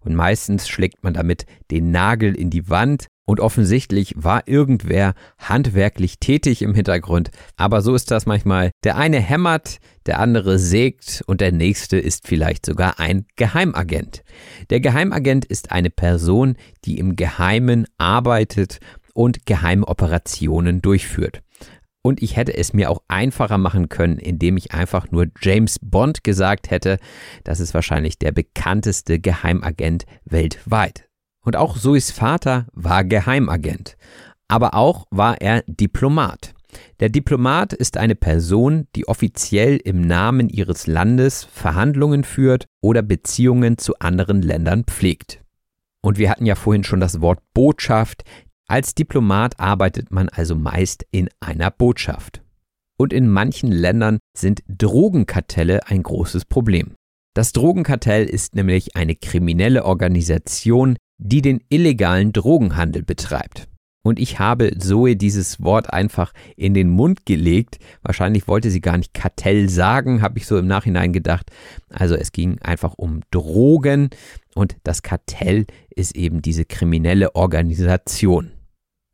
Und 0.01 0.15
meistens 0.15 0.69
schlägt 0.69 1.03
man 1.05 1.15
damit 1.15 1.47
den 1.71 1.91
Nagel 1.91 2.35
in 2.35 2.51
die 2.51 2.69
Wand 2.69 3.07
und 3.29 3.41
offensichtlich 3.41 4.15
war 4.17 4.47
irgendwer 4.47 5.15
handwerklich 5.39 6.21
tätig 6.21 6.63
im 6.63 6.75
Hintergrund. 6.75 7.31
Aber 7.57 7.83
so 7.83 7.95
ist 7.95 8.11
das 8.13 8.25
manchmal. 8.25 8.71
Der 8.85 8.97
eine 8.97 9.21
hämmert, 9.21 9.79
der 10.07 10.21
andere 10.21 10.59
sägt 10.59 11.25
und 11.27 11.41
der 11.41 11.51
nächste 11.51 11.99
ist 11.99 12.27
vielleicht 12.27 12.65
sogar 12.65 13.01
ein 13.01 13.27
Geheimagent. 13.35 14.23
Der 14.71 14.81
Geheimagent 14.81 15.45
ist 15.45 15.73
eine 15.73 15.91
Person, 15.91 16.57
die 16.85 16.99
im 16.99 17.17
Geheimen 17.17 17.87
arbeitet 17.99 18.79
und 19.13 19.45
Geheimoperationen 19.45 20.81
durchführt. 20.81 21.43
Und 22.07 22.23
ich 22.23 22.37
hätte 22.37 22.57
es 22.57 22.73
mir 22.73 22.89
auch 22.89 23.03
einfacher 23.09 23.59
machen 23.59 23.89
können, 23.89 24.19
indem 24.19 24.57
ich 24.57 24.73
einfach 24.73 25.11
nur 25.11 25.27
James 25.41 25.81
Bond 25.83 26.23
gesagt 26.23 26.71
hätte. 26.71 26.99
Das 27.43 27.59
ist 27.59 27.75
wahrscheinlich 27.75 28.17
der 28.17 28.31
bekannteste 28.31 29.19
Geheimagent 29.19 30.07
weltweit. 30.25 31.09
Und 31.41 31.57
auch 31.57 31.77
Zoes 31.77 32.13
Vater 32.13 32.69
war 32.73 33.03
Geheimagent. 33.03 33.97
Aber 34.47 34.75
auch 34.75 35.07
war 35.11 35.41
er 35.41 35.65
Diplomat. 35.67 36.55
Der 37.01 37.09
Diplomat 37.09 37.73
ist 37.73 37.97
eine 37.97 38.15
Person, 38.15 38.87
die 38.95 39.09
offiziell 39.09 39.77
im 39.77 40.01
Namen 40.01 40.49
ihres 40.49 40.87
Landes 40.87 41.43
Verhandlungen 41.43 42.23
führt 42.23 42.67
oder 42.81 43.03
Beziehungen 43.03 43.79
zu 43.79 43.99
anderen 43.99 44.43
Ländern 44.43 44.85
pflegt. 44.85 45.43
Und 46.03 46.19
wir 46.19 46.31
hatten 46.31 46.47
ja 46.47 46.55
vorhin 46.55 46.85
schon 46.85 47.01
das 47.01 47.21
Wort 47.21 47.41
Botschaft, 47.53 48.23
als 48.69 48.95
Diplomat 48.95 49.61
arbeitet 49.61 50.11
man 50.11 50.29
also 50.29 50.55
meist 50.55 51.07
in 51.11 51.29
einer 51.41 51.71
Botschaft. 51.71 52.43
Und 52.99 53.13
in 53.13 53.29
manchen 53.29 53.71
Ländern 53.71 54.19
sind 54.37 54.63
Drogenkartelle 54.67 55.87
ein 55.87 56.03
großes 56.03 56.47
Problem. 56.47 56.95
Das 57.35 57.53
Drogenkartell 57.53 58.25
ist 58.25 58.55
nämlich 58.55 58.97
eine 58.97 59.15
kriminelle 59.15 59.85
Organisation, 59.85 60.97
die 61.19 61.43
den 61.43 61.63
illegalen 61.69 62.33
Drogenhandel 62.33 63.03
betreibt. 63.03 63.69
Und 64.03 64.19
ich 64.21 64.39
habe 64.39 64.79
Zoe 64.79 65.17
dieses 65.17 65.61
Wort 65.63 65.93
einfach 65.93 66.33
in 66.57 66.75
den 66.75 66.89
Mund 66.89 67.27
gelegt. 67.27 67.79
Wahrscheinlich 68.03 68.47
wollte 68.47 68.71
sie 68.71 68.81
gar 68.81 68.97
nicht 68.97 69.15
Kartell 69.15 69.69
sagen, 69.69 70.23
habe 70.23 70.39
ich 70.39 70.47
so 70.47 70.57
im 70.57 70.67
Nachhinein 70.67 71.13
gedacht. 71.13 71.51
Also 71.91 72.15
es 72.15 72.31
ging 72.31 72.61
einfach 72.63 72.95
um 72.97 73.21
Drogen 73.31 74.11
und 74.55 74.77
das 74.85 75.03
Kartell 75.03 75.67
ist 75.91 76.15
eben 76.17 76.41
diese 76.41 76.65
kriminelle 76.65 77.35
Organisation. 77.35 78.53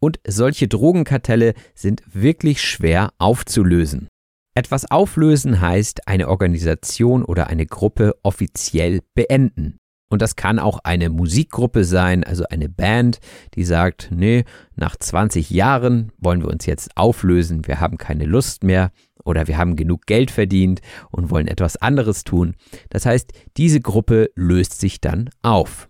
Und 0.03 0.19
solche 0.27 0.67
Drogenkartelle 0.67 1.55
sind 1.77 2.03
wirklich 2.13 2.61
schwer 2.61 3.13
aufzulösen. 3.19 4.09
Etwas 4.53 4.91
auflösen 4.91 5.61
heißt 5.61 6.09
eine 6.09 6.29
Organisation 6.29 7.25
oder 7.25 7.47
eine 7.47 7.67
Gruppe 7.67 8.17
offiziell 8.25 9.03
beenden. 9.15 9.79
Und 10.11 10.21
das 10.21 10.35
kann 10.35 10.59
auch 10.59 10.81
eine 10.83 11.09
Musikgruppe 11.09 11.85
sein, 11.85 12.25
also 12.25 12.45
eine 12.51 12.69
Band, 12.69 13.21
die 13.55 13.65
sagt, 13.65 14.11
nee, 14.13 14.45
nach 14.75 14.97
20 14.97 15.51
Jahren 15.51 16.11
wollen 16.19 16.43
wir 16.43 16.51
uns 16.51 16.67
jetzt 16.67 16.97
auflösen, 16.97 17.67
wir 17.69 17.79
haben 17.81 17.97
keine 17.97 18.25
Lust 18.27 18.65
mehr 18.65 18.91
oder 19.25 19.47
wir 19.47 19.57
haben 19.57 19.77
genug 19.77 20.07
Geld 20.07 20.33
verdient 20.33 20.81
und 21.13 21.31
wollen 21.31 21.47
etwas 21.47 21.77
anderes 21.77 22.25
tun. 22.25 22.57
Das 22.91 23.07
heißt, 23.07 23.33
diese 23.57 23.81
Gruppe 23.81 24.31
löst 24.35 24.81
sich 24.81 25.01
dann 25.01 25.31
auf. 25.43 25.89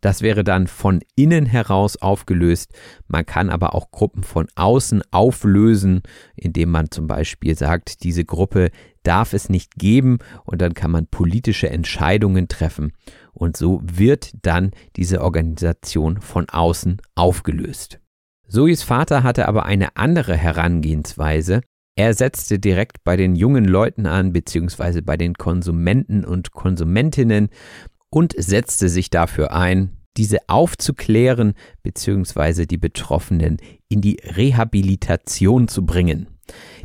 Das 0.00 0.22
wäre 0.22 0.44
dann 0.44 0.66
von 0.66 1.00
innen 1.14 1.46
heraus 1.46 1.96
aufgelöst. 1.96 2.72
Man 3.06 3.26
kann 3.26 3.50
aber 3.50 3.74
auch 3.74 3.90
Gruppen 3.90 4.22
von 4.22 4.48
außen 4.54 5.02
auflösen, 5.10 6.02
indem 6.36 6.70
man 6.70 6.90
zum 6.90 7.06
Beispiel 7.06 7.56
sagt, 7.56 8.02
diese 8.02 8.24
Gruppe 8.24 8.70
darf 9.02 9.32
es 9.32 9.48
nicht 9.48 9.76
geben 9.76 10.18
und 10.44 10.60
dann 10.60 10.74
kann 10.74 10.90
man 10.90 11.06
politische 11.06 11.70
Entscheidungen 11.70 12.48
treffen 12.48 12.92
und 13.32 13.56
so 13.56 13.80
wird 13.82 14.32
dann 14.42 14.72
diese 14.96 15.22
Organisation 15.22 16.20
von 16.20 16.48
außen 16.48 17.00
aufgelöst. 17.14 18.00
Zoes 18.48 18.82
Vater 18.82 19.22
hatte 19.22 19.48
aber 19.48 19.64
eine 19.64 19.96
andere 19.96 20.36
Herangehensweise. 20.36 21.60
Er 21.96 22.14
setzte 22.14 22.58
direkt 22.58 23.04
bei 23.04 23.16
den 23.16 23.36
jungen 23.36 23.64
Leuten 23.64 24.06
an, 24.06 24.32
beziehungsweise 24.32 25.02
bei 25.02 25.16
den 25.16 25.34
Konsumenten 25.34 26.24
und 26.24 26.52
Konsumentinnen 26.52 27.48
und 28.10 28.34
setzte 28.36 28.88
sich 28.88 29.10
dafür 29.10 29.52
ein, 29.52 29.96
diese 30.16 30.38
aufzuklären 30.48 31.54
bzw. 31.82 32.66
die 32.66 32.76
Betroffenen 32.76 33.58
in 33.88 34.00
die 34.00 34.20
Rehabilitation 34.24 35.68
zu 35.68 35.86
bringen. 35.86 36.26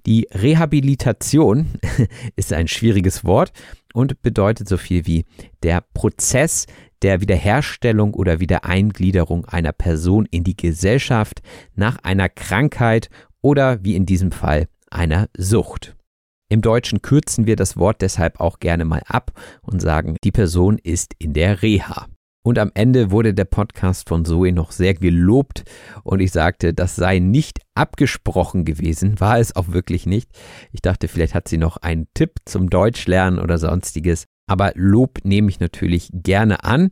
Die 0.06 0.28
Rehabilitation 0.32 1.80
ist 2.36 2.54
ein 2.54 2.68
schwieriges 2.68 3.26
Wort 3.26 3.52
und 3.94 4.22
bedeutet 4.22 4.70
so 4.70 4.78
viel 4.78 5.08
wie 5.08 5.26
der 5.64 5.82
Prozess 5.94 6.68
der 7.02 7.22
Wiederherstellung 7.22 8.14
oder 8.14 8.40
Wiedereingliederung 8.40 9.46
einer 9.46 9.72
Person 9.72 10.28
in 10.30 10.44
die 10.44 10.56
Gesellschaft 10.56 11.42
nach 11.74 11.98
einer 12.04 12.30
Krankheit 12.30 13.10
oder 13.42 13.84
wie 13.84 13.96
in 13.96 14.06
diesem 14.06 14.32
Fall 14.32 14.68
einer 14.90 15.30
Sucht. 15.38 15.95
Im 16.48 16.62
Deutschen 16.62 17.02
kürzen 17.02 17.48
wir 17.48 17.56
das 17.56 17.76
Wort 17.76 18.02
deshalb 18.02 18.40
auch 18.40 18.60
gerne 18.60 18.86
mal 18.86 19.02
ab 19.08 19.32
und 19.62 19.82
sagen, 19.82 20.16
die 20.24 20.32
Person 20.32 20.78
ist 20.78 21.16
in 21.18 21.34
der 21.34 21.64
Reha. 21.64 22.08
Und 22.44 22.60
am 22.60 22.70
Ende 22.76 23.10
wurde 23.10 23.34
der 23.34 23.46
Podcast 23.46 24.08
von 24.08 24.24
Zoe 24.24 24.52
noch 24.52 24.72
sehr 24.72 24.94
gelobt 24.94 25.64
und 26.04 26.20
ich 26.20 26.32
sagte, 26.32 26.76
das 26.76 26.96
sei 26.96 27.18
nicht 27.18 27.62
abgesprochen 27.74 28.64
gewesen, 28.64 29.20
war 29.20 29.40
es 29.40 29.56
auch 29.56 29.70
wirklich 29.70 30.06
nicht. 30.06 30.30
Ich 30.72 30.84
dachte, 30.84 31.08
vielleicht 31.08 31.34
hat 31.34 31.48
sie 31.48 31.58
noch 31.58 31.78
einen 31.78 32.08
Tipp 32.14 32.34
zum 32.46 32.70
Deutschlernen 32.70 33.40
oder 33.40 33.58
sonstiges, 33.58 34.26
aber 34.46 34.74
Lob 34.76 35.22
nehme 35.24 35.50
ich 35.50 35.60
natürlich 35.60 36.12
gerne 36.14 36.64
an. 36.64 36.92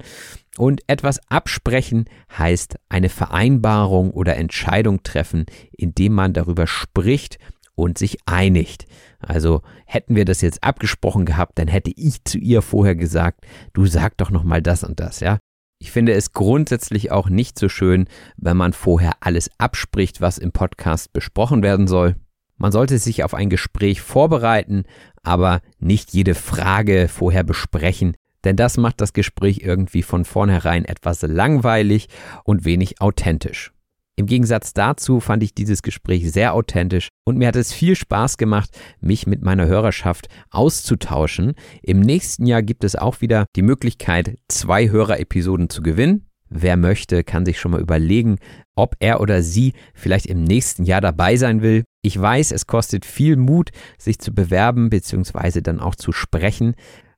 Und 0.58 0.82
etwas 0.88 1.20
absprechen 1.30 2.06
heißt 2.36 2.76
eine 2.90 3.10
Vereinbarung 3.10 4.10
oder 4.10 4.38
Entscheidung 4.38 5.04
treffen, 5.04 5.46
indem 5.72 6.14
man 6.14 6.34
darüber 6.34 6.66
spricht 6.66 7.38
und 7.76 7.98
sich 7.98 8.18
einigt. 8.26 8.86
Also 9.20 9.62
hätten 9.86 10.16
wir 10.16 10.26
das 10.26 10.42
jetzt 10.42 10.64
abgesprochen 10.64 11.26
gehabt, 11.26 11.58
dann 11.58 11.68
hätte 11.68 11.92
ich 11.96 12.24
zu 12.24 12.38
ihr 12.38 12.62
vorher 12.62 12.96
gesagt, 12.96 13.46
du 13.74 13.86
sag 13.86 14.18
doch 14.18 14.32
noch 14.32 14.44
mal 14.44 14.62
das 14.62 14.84
und 14.84 15.00
das, 15.00 15.20
ja? 15.20 15.40
Ich 15.80 15.92
finde 15.92 16.14
es 16.14 16.32
grundsätzlich 16.32 17.12
auch 17.12 17.28
nicht 17.28 17.60
so 17.60 17.68
schön, 17.68 18.08
wenn 18.38 18.56
man 18.56 18.72
vorher 18.72 19.16
alles 19.20 19.52
abspricht, 19.58 20.22
was 20.22 20.38
im 20.38 20.54
Podcast 20.54 21.12
besprochen 21.12 21.62
werden 21.62 21.88
soll. 21.88 22.16
Man 22.56 22.72
sollte 22.72 22.98
sich 23.00 23.26
auf 23.26 23.34
ein 23.34 23.50
Gespräch 23.50 24.02
vorbereiten, 24.02 24.84
aber 25.24 25.60
nicht 25.80 26.14
jede 26.14 26.36
Frage 26.36 27.10
vorher 27.10 27.44
besprechen, 27.44 28.16
denn 28.46 28.56
das 28.56 28.78
macht 28.78 29.02
das 29.02 29.12
Gespräch 29.12 29.60
irgendwie 29.62 30.04
von 30.04 30.24
vornherein 30.24 30.86
etwas 30.86 31.22
langweilig 31.22 32.08
und 32.46 32.64
wenig 32.64 33.02
authentisch. 33.02 33.74
Im 34.16 34.28
Gegensatz 34.28 34.74
dazu 34.74 35.20
fand 35.20 35.42
ich 35.42 35.56
dieses 35.56 35.82
Gespräch 35.82 36.32
sehr 36.32 36.54
authentisch 36.54 37.08
und 37.26 37.38
mir 37.40 37.48
hat 37.48 37.56
es 37.56 37.74
viel 37.74 37.96
Spaß 37.96 38.38
gemacht, 38.38 38.70
mich 39.02 39.26
mit 39.26 39.42
meiner 39.42 39.66
Hörerschaft 39.66 40.28
auszutauschen. 40.52 41.54
Im 41.82 42.00
nächsten 42.00 42.46
Jahr 42.46 42.62
gibt 42.62 42.84
es 42.84 42.96
auch 42.96 43.22
wieder 43.22 43.48
die 43.56 43.64
Möglichkeit, 43.64 44.38
zwei 44.48 44.90
Hörerepisoden 44.90 45.68
zu 45.70 45.82
gewinnen. 45.82 46.28
Wer 46.48 46.78
möchte, 46.78 47.24
kann 47.24 47.44
sich 47.44 47.60
schon 47.60 47.72
mal 47.72 47.82
überlegen, 47.82 48.38
ob 48.76 48.96
er 49.00 49.20
oder 49.20 49.42
sie 49.42 49.74
vielleicht 49.96 50.28
im 50.28 50.44
nächsten 50.44 50.84
Jahr 50.84 51.02
dabei 51.02 51.36
sein 51.36 51.64
will. 51.64 51.84
Ich 52.04 52.20
weiß, 52.20 52.52
es 52.52 52.68
kostet 52.68 53.06
viel 53.06 53.36
Mut, 53.36 53.72
sich 53.98 54.20
zu 54.20 54.32
bewerben 54.32 54.92
bzw. 54.92 55.62
dann 55.62 55.80
auch 55.80 55.96
zu 55.96 56.12
sprechen. 56.12 56.76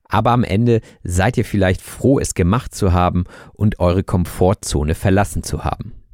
Aber 0.07 0.31
am 0.31 0.45
Ende 0.45 0.79
seid 1.03 1.37
ihr 1.37 1.43
vielleicht 1.43 1.81
froh, 1.81 2.19
es 2.19 2.35
gemacht 2.35 2.73
zu 2.73 2.93
haben 2.93 3.25
und 3.51 3.81
eure 3.81 4.03
Komfortzone 4.03 4.95
verlassen 4.95 5.43
zu 5.43 5.65
haben. 5.65 6.04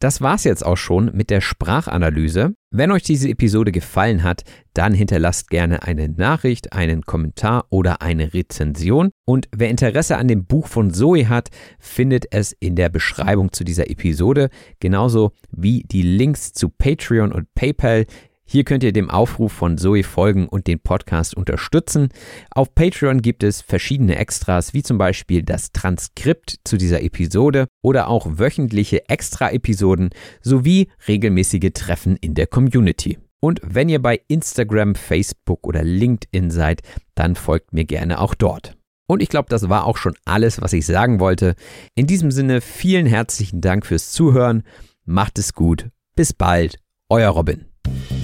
Das 0.00 0.20
war's 0.20 0.44
jetzt 0.44 0.64
auch 0.64 0.76
schon 0.76 1.10
mit 1.12 1.28
der 1.28 1.40
Sprachanalyse. 1.40 2.54
Wenn 2.70 2.92
euch 2.92 3.02
diese 3.02 3.28
Episode 3.28 3.72
gefallen 3.72 4.22
hat, 4.22 4.44
dann 4.72 4.94
hinterlasst 4.94 5.50
gerne 5.50 5.82
eine 5.82 6.08
Nachricht, 6.08 6.72
einen 6.72 7.02
Kommentar 7.02 7.66
oder 7.70 8.00
eine 8.00 8.32
Rezension. 8.32 9.10
Und 9.24 9.48
wer 9.50 9.70
Interesse 9.70 10.16
an 10.16 10.28
dem 10.28 10.46
Buch 10.46 10.68
von 10.68 10.92
Zoe 10.92 11.28
hat, 11.28 11.48
findet 11.80 12.26
es 12.30 12.52
in 12.52 12.76
der 12.76 12.90
Beschreibung 12.90 13.52
zu 13.52 13.64
dieser 13.64 13.90
Episode, 13.90 14.50
genauso 14.78 15.32
wie 15.50 15.82
die 15.82 16.02
Links 16.02 16.52
zu 16.52 16.68
Patreon 16.68 17.32
und 17.32 17.52
PayPal. 17.54 18.06
Hier 18.50 18.64
könnt 18.64 18.82
ihr 18.82 18.94
dem 18.94 19.10
Aufruf 19.10 19.52
von 19.52 19.76
Zoe 19.76 20.02
folgen 20.02 20.48
und 20.48 20.66
den 20.66 20.80
Podcast 20.80 21.36
unterstützen. 21.36 22.08
Auf 22.50 22.74
Patreon 22.74 23.20
gibt 23.20 23.42
es 23.42 23.60
verschiedene 23.60 24.16
Extras, 24.16 24.72
wie 24.72 24.82
zum 24.82 24.96
Beispiel 24.96 25.42
das 25.42 25.70
Transkript 25.72 26.58
zu 26.64 26.78
dieser 26.78 27.02
Episode 27.02 27.66
oder 27.82 28.08
auch 28.08 28.26
wöchentliche 28.38 29.06
Extra-Episoden 29.06 30.08
sowie 30.40 30.88
regelmäßige 31.06 31.72
Treffen 31.74 32.16
in 32.16 32.32
der 32.32 32.46
Community. 32.46 33.18
Und 33.38 33.60
wenn 33.62 33.90
ihr 33.90 34.00
bei 34.00 34.18
Instagram, 34.28 34.94
Facebook 34.94 35.66
oder 35.66 35.84
LinkedIn 35.84 36.50
seid, 36.50 36.80
dann 37.14 37.36
folgt 37.36 37.74
mir 37.74 37.84
gerne 37.84 38.18
auch 38.18 38.34
dort. 38.34 38.78
Und 39.06 39.22
ich 39.22 39.28
glaube, 39.28 39.50
das 39.50 39.68
war 39.68 39.84
auch 39.84 39.98
schon 39.98 40.14
alles, 40.24 40.62
was 40.62 40.72
ich 40.72 40.86
sagen 40.86 41.20
wollte. 41.20 41.54
In 41.94 42.06
diesem 42.06 42.30
Sinne, 42.30 42.62
vielen 42.62 43.04
herzlichen 43.04 43.60
Dank 43.60 43.84
fürs 43.84 44.10
Zuhören. 44.10 44.62
Macht 45.04 45.38
es 45.38 45.52
gut. 45.52 45.90
Bis 46.16 46.32
bald. 46.32 46.78
Euer 47.10 47.28
Robin. 47.28 47.67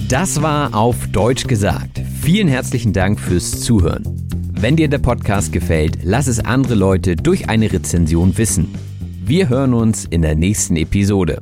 Das 0.09 0.43
war 0.43 0.75
auf 0.75 1.07
Deutsch 1.07 1.47
gesagt. 1.47 1.99
Vielen 2.21 2.47
herzlichen 2.47 2.93
Dank 2.93 3.19
fürs 3.19 3.61
Zuhören. 3.61 4.03
Wenn 4.51 4.75
dir 4.75 4.87
der 4.87 4.99
Podcast 4.99 5.51
gefällt, 5.51 5.97
lass 6.03 6.27
es 6.27 6.39
andere 6.39 6.75
Leute 6.75 7.15
durch 7.15 7.49
eine 7.49 7.73
Rezension 7.73 8.37
wissen. 8.37 8.67
Wir 9.23 9.49
hören 9.49 9.73
uns 9.73 10.05
in 10.05 10.21
der 10.21 10.35
nächsten 10.35 10.75
Episode. 10.75 11.41